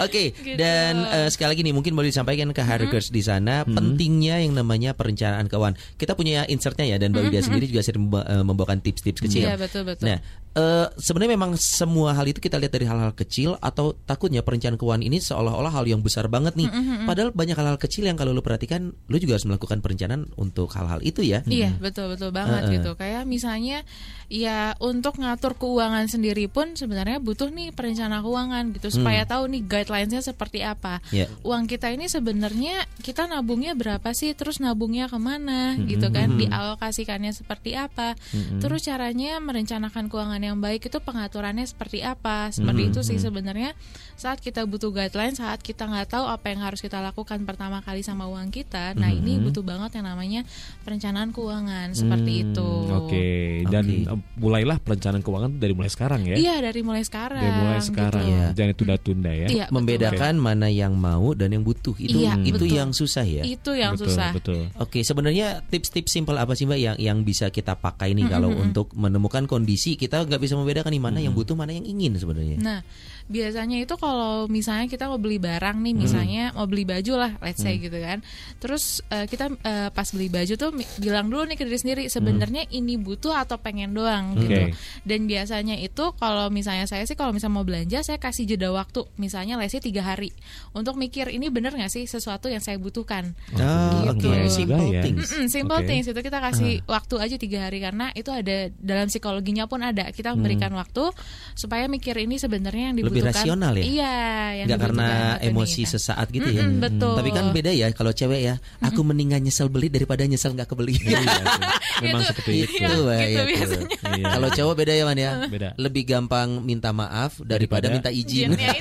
[0.00, 0.56] Oke, Gitu.
[0.56, 4.96] dan eh, sekali lagi nih mungkin boleh disampaikan ke Harikers di sana pentingnya yang namanya
[4.96, 5.76] perencanaan keuangan.
[5.94, 9.44] Kita punya insertnya ya dan Mbak Widya sendiri juga sering eh, membawakan tips-tips kecil.
[9.44, 10.08] Iya betul betul.
[10.08, 10.18] Nah,
[10.52, 15.04] eh, sebenarnya memang semua hal itu kita lihat dari hal-hal kecil atau takutnya perencanaan keuangan
[15.04, 16.68] ini seolah-olah hal yang besar banget nih.
[17.08, 21.00] Padahal banyak hal-hal kecil yang kalau lu perhatikan, lu juga harus melakukan perencanaan untuk hal-hal
[21.00, 21.40] itu ya.
[21.48, 22.74] Iya betul betul banget Heeh.
[22.80, 22.90] gitu.
[23.00, 23.86] Kayak misalnya
[24.32, 29.62] ya untuk ngatur keuangan sendiri pun sebenarnya butuh nih perencana keuangan gitu supaya tahu nih
[29.64, 31.00] guidelines-nya seperti apa.
[31.12, 31.28] Ya.
[31.44, 34.36] Uang kita ini sebenarnya kita nabungnya berapa sih?
[34.36, 36.36] Terus nabungnya ke mana gitu kan?
[36.36, 38.16] Dialokasikannya seperti apa?
[38.60, 43.72] Terus caranya merencanakan keuangan yang baik itu pengaturannya seperti apa seperti itu sih sebenarnya
[44.14, 48.02] saat kita butuh guideline saat kita nggak tahu apa yang harus kita lakukan pertama kali
[48.02, 50.42] sama uang kita nah ini butuh banget yang namanya
[50.82, 53.28] perencanaan keuangan seperti Hmm, itu Oke,
[53.68, 53.96] dan Oke.
[54.04, 56.36] eh, mulailah perencanaan keuangan dari mulai sekarang ya.
[56.36, 58.32] iya dari mulai sekarang Dari mulai sekarang, gitu.
[58.32, 58.46] Iya.
[58.52, 59.46] jangan tunda-tunda ya.
[59.48, 59.66] iya.
[59.68, 62.78] Membedakan mana yang mau dan yang butuh itu Iya, itu betul.
[62.78, 63.42] yang susah ya.
[63.42, 64.62] itu yang betul, susah Betul.
[64.78, 68.92] Oke, sebenarnya tips-tips simpel apa sih Mbak yang yang bisa kita pakai nih kalau untuk
[68.94, 72.56] menemukan kondisi kita nggak bisa membedakan nih mana yang butuh mana yang ingin sebenarnya.
[72.56, 72.80] Nah,
[73.26, 76.00] biasanya itu kalau misalnya kita mau beli barang nih, Hmm.
[76.00, 78.22] misalnya mau beli baju lah, let's say gitu kan.
[78.58, 82.66] Terus eh, kita eh, pas beli baju tuh bilang dulu nih ke diri sendiri, sebenarnya
[82.70, 84.52] ini butuh atau pengen doang gitu.
[84.52, 84.74] Oke.
[85.02, 89.04] Dan biasanya itu kalau misalnya saya sih kalau misalnya mau belanja, saya kasih jeda waktu,
[89.16, 90.30] misalnya let's say tiga hari
[90.72, 93.34] untuk mikir ini bener nggak sih sesuatu yang saya butuhkan.
[93.54, 94.28] Ah, Gitu.
[94.28, 95.02] oke, Juga simple ya.
[95.02, 95.28] things.
[95.28, 95.86] Mm-mm, simple Oke.
[95.86, 100.08] things itu kita kasih waktu aja tiga hari karena itu ada dalam psikologinya pun ada
[100.08, 101.10] kita memberikan waktu
[101.54, 103.84] supaya mikir ini sebenarnya yang Lebih rasional ya?
[103.84, 104.14] iya
[104.54, 105.06] yang Nggak karena
[105.38, 105.92] emosi diinginkan.
[105.94, 106.62] sesaat gitu ya.
[106.62, 108.54] Mm-mm, betul Tapi kan beda ya kalau cewek ya.
[108.80, 110.96] Aku mendingan nyesel beli daripada nyesel nggak kebeli.
[110.98, 111.44] Iya sih.
[112.02, 112.72] Memang Itu- seperti itu.
[112.74, 112.88] iya.
[112.88, 113.46] Wah, gitu ya tuh.
[113.46, 113.86] biasanya.
[114.12, 114.24] Iya.
[114.30, 115.30] Kalau cowok beda ya man ya.
[115.44, 115.68] Beda.
[115.76, 118.56] Lebih gampang minta maaf daripada, minta izin.
[118.56, 118.74] Iya.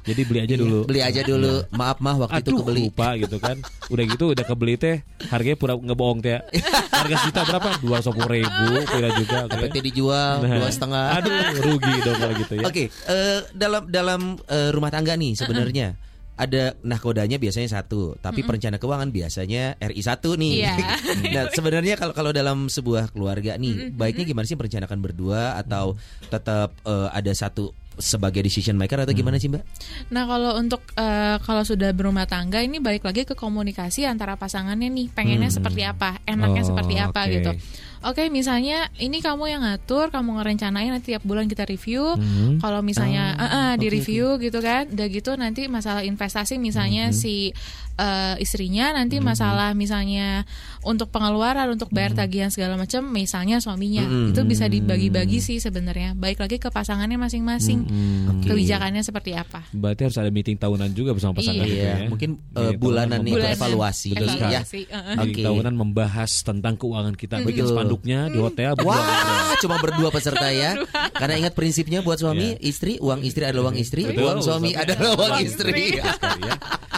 [0.00, 0.78] Jadi beli aja dulu.
[0.88, 1.68] Beli aja dulu.
[1.68, 2.80] Maaf mah waktu itu Aduh kebeli.
[2.82, 4.96] lupa gitu kan Udah gitu udah kebeli teh
[5.28, 6.40] Harganya pura ngebohong teh
[6.88, 7.68] Harga sejuta berapa?
[7.78, 9.68] Dua ribu Pira juga gitu ya.
[9.68, 11.04] PT dijual Nah, dua setengah.
[11.12, 15.94] Aduh rugi dong kalau gitu ya Oke, eh, dalam dalam eh, rumah tangga nih sebenarnya.
[16.38, 20.62] Ada nahkodanya biasanya satu, tapi perencana keuangan biasanya RI satu nih.
[20.62, 20.74] Iya.
[21.34, 25.98] nah, sebenarnya kalau kalau dalam sebuah keluarga nih, baiknya gimana sih merencanakan berdua atau
[26.30, 29.62] tetap eh, ada satu sebagai decision maker atau gimana sih, Mbak?
[30.10, 34.88] Nah kalau untuk eh, kalau sudah berumah tangga ini balik lagi ke komunikasi antara pasangannya
[34.88, 37.32] nih pengennya seperti apa, enaknya Oh, seperti apa oke.
[37.34, 37.50] gitu.
[37.98, 42.14] Oke misalnya ini kamu yang ngatur, kamu ngerencanain nanti tiap bulan kita review.
[42.14, 42.62] Hmm.
[42.62, 47.10] Kalau misalnya Ah, eh, eh, di review gitu kan, udah gitu nanti masalah investasi misalnya
[47.10, 47.50] si
[47.98, 50.46] eh, istrinya, nanti masalah misalnya
[50.80, 56.14] untuk pengeluaran, untuk bayar tagihan segala macam, misalnya suaminya itu bisa dibagi-bagi sih sebenarnya.
[56.14, 57.84] Baik lagi ke pasangannya masing-masing,
[58.30, 58.54] Oke.
[58.54, 59.66] kebijakannya seperti apa.
[59.74, 61.66] Berarti harus ada meeting tahunan juga bersama pasangan Iya.
[61.66, 62.08] gitu Iya, ya.
[62.08, 63.56] mungkin Meeting bulanan nih Bulanan.
[63.58, 64.20] evaluasi, ya.
[64.22, 65.14] Evaluasi, uh-uh.
[65.18, 65.42] Meeting Oke.
[65.44, 67.74] tahunan membahas tentang keuangan kita Bikin Betul.
[67.74, 68.94] spanduknya di hotel berdua.
[68.94, 70.76] Wah, cuma berdua peserta ya.
[71.20, 74.06] Karena ingat prinsipnya buat suami, istri, uang istri adalah uang istri.
[74.06, 75.96] Betul, uang suami adalah uang uang istri.
[75.98, 75.98] istri.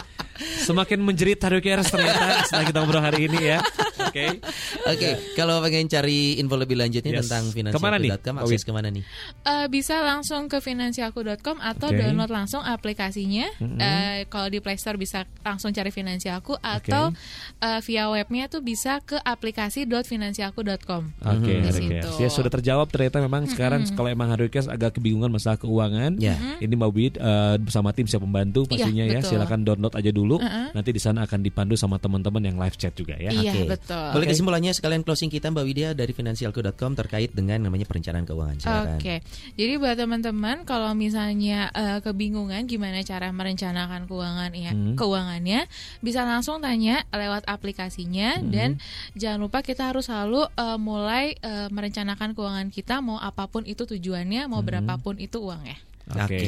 [0.61, 3.59] Semakin menjerit Hario Keres ternyata setelah kita ngobrol hari ini ya.
[4.01, 4.41] Oke.
[4.83, 7.27] Oke, kalau pengen cari info lebih lanjutnya Yes.
[7.27, 9.03] tentang Pak akses ke mana nih?
[9.43, 11.97] Eh, bisa langsung ke finansialku.com atau Oke.
[11.97, 13.47] download langsung aplikasinya.
[13.59, 17.11] Eh, kalau di Play Store bisa langsung cari finansialku atau
[17.59, 21.01] eh, via webnya tuh bisa ke aplikasi.finansialku.com.
[21.21, 21.89] Oke, situ.
[21.89, 22.15] Keres.
[22.17, 26.17] Ya sudah terjawab ternyata memang sekarang kalau emang Keres agak kebingungan masalah keuangan.
[26.17, 26.35] Ya.
[26.59, 29.19] Ini Mbak Wid eh, bersama tim siap membantu Iya, pastinya ya.
[29.19, 29.29] betul.
[29.31, 30.30] Silakan download aja dulu.
[30.71, 33.33] Nanti di sana akan dipandu sama teman-teman yang live chat juga ya.
[33.33, 33.61] Iya, Oke.
[33.73, 34.07] betul.
[34.13, 38.55] Boleh kesimpulannya sekalian closing kita Mbak Widya dari finansialku.com terkait dengan namanya perencanaan keuangan.
[38.59, 38.97] Silakan.
[39.01, 39.15] Oke,
[39.57, 44.93] jadi buat teman-teman kalau misalnya eh, kebingungan gimana cara merencanakan keuangan ya, Hmm.
[44.95, 45.65] keuangannya
[45.99, 48.51] bisa langsung tanya lewat aplikasinya Hmm.
[48.51, 48.69] dan
[49.15, 53.83] jangan lupa kita harus selalu eh, mulai eh, merencanakan keuangan kita mau apa pun itu
[53.83, 54.51] tujuannya, Hmm.
[54.51, 55.79] mau berapapun itu uangnya.
[56.09, 56.35] Oke.
[56.35, 56.41] Oke.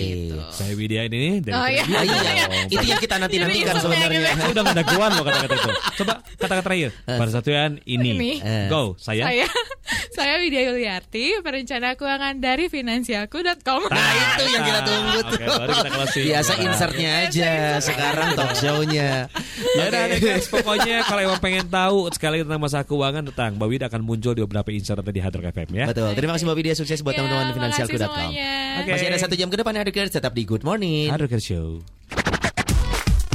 [0.49, 1.83] Saya Widya ini dari Oh, iya.
[1.85, 4.19] Ah, iya, Oh, itu yang kita nanti nantikan Jadi, sebenarnya.
[4.33, 4.49] gitu.
[4.51, 5.71] Udah keluhan loh kata-kata itu.
[6.01, 6.89] Coba kata-kata terakhir.
[7.05, 8.09] Pada satuan ini.
[8.13, 8.31] Ini.
[8.41, 8.65] Eh.
[8.67, 9.23] Go, saya.
[9.29, 9.45] Saya
[10.17, 13.81] saya Widya Yuliarti, perencana keuangan dari finansialku.com.
[13.87, 15.37] Nah itu yang kita tunggu Oke, tuh.
[15.59, 16.25] baru kita closing.
[16.25, 19.11] Biasa insertnya aja, sekarang talk show-nya.
[19.73, 23.67] Ya udah deh, guys, pokoknya kalau emang pengen tahu sekali tentang masalah keuangan tentang Mbak
[23.67, 25.85] Wida akan muncul di beberapa insert nanti di Hard Rock FM ya.
[25.89, 26.13] Betul.
[26.13, 28.29] Terima kasih Mbak Widya sukses buat Ya, teman-teman finansialku.com.
[28.77, 28.89] Oke.
[28.93, 31.09] Masih ada satu jam ke depan Hadir tetap di Good Morning.
[31.09, 31.81] Hard Rock Show.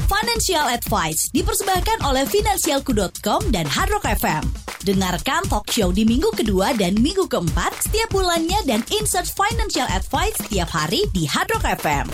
[0.09, 4.45] Financial Advice dipersembahkan oleh Finansialku.com dan Hard Rock FM.
[4.89, 10.37] Dengarkan talk show di minggu kedua dan minggu keempat setiap bulannya dan insert financial advice
[10.41, 12.07] setiap hari di Hard Rock FM.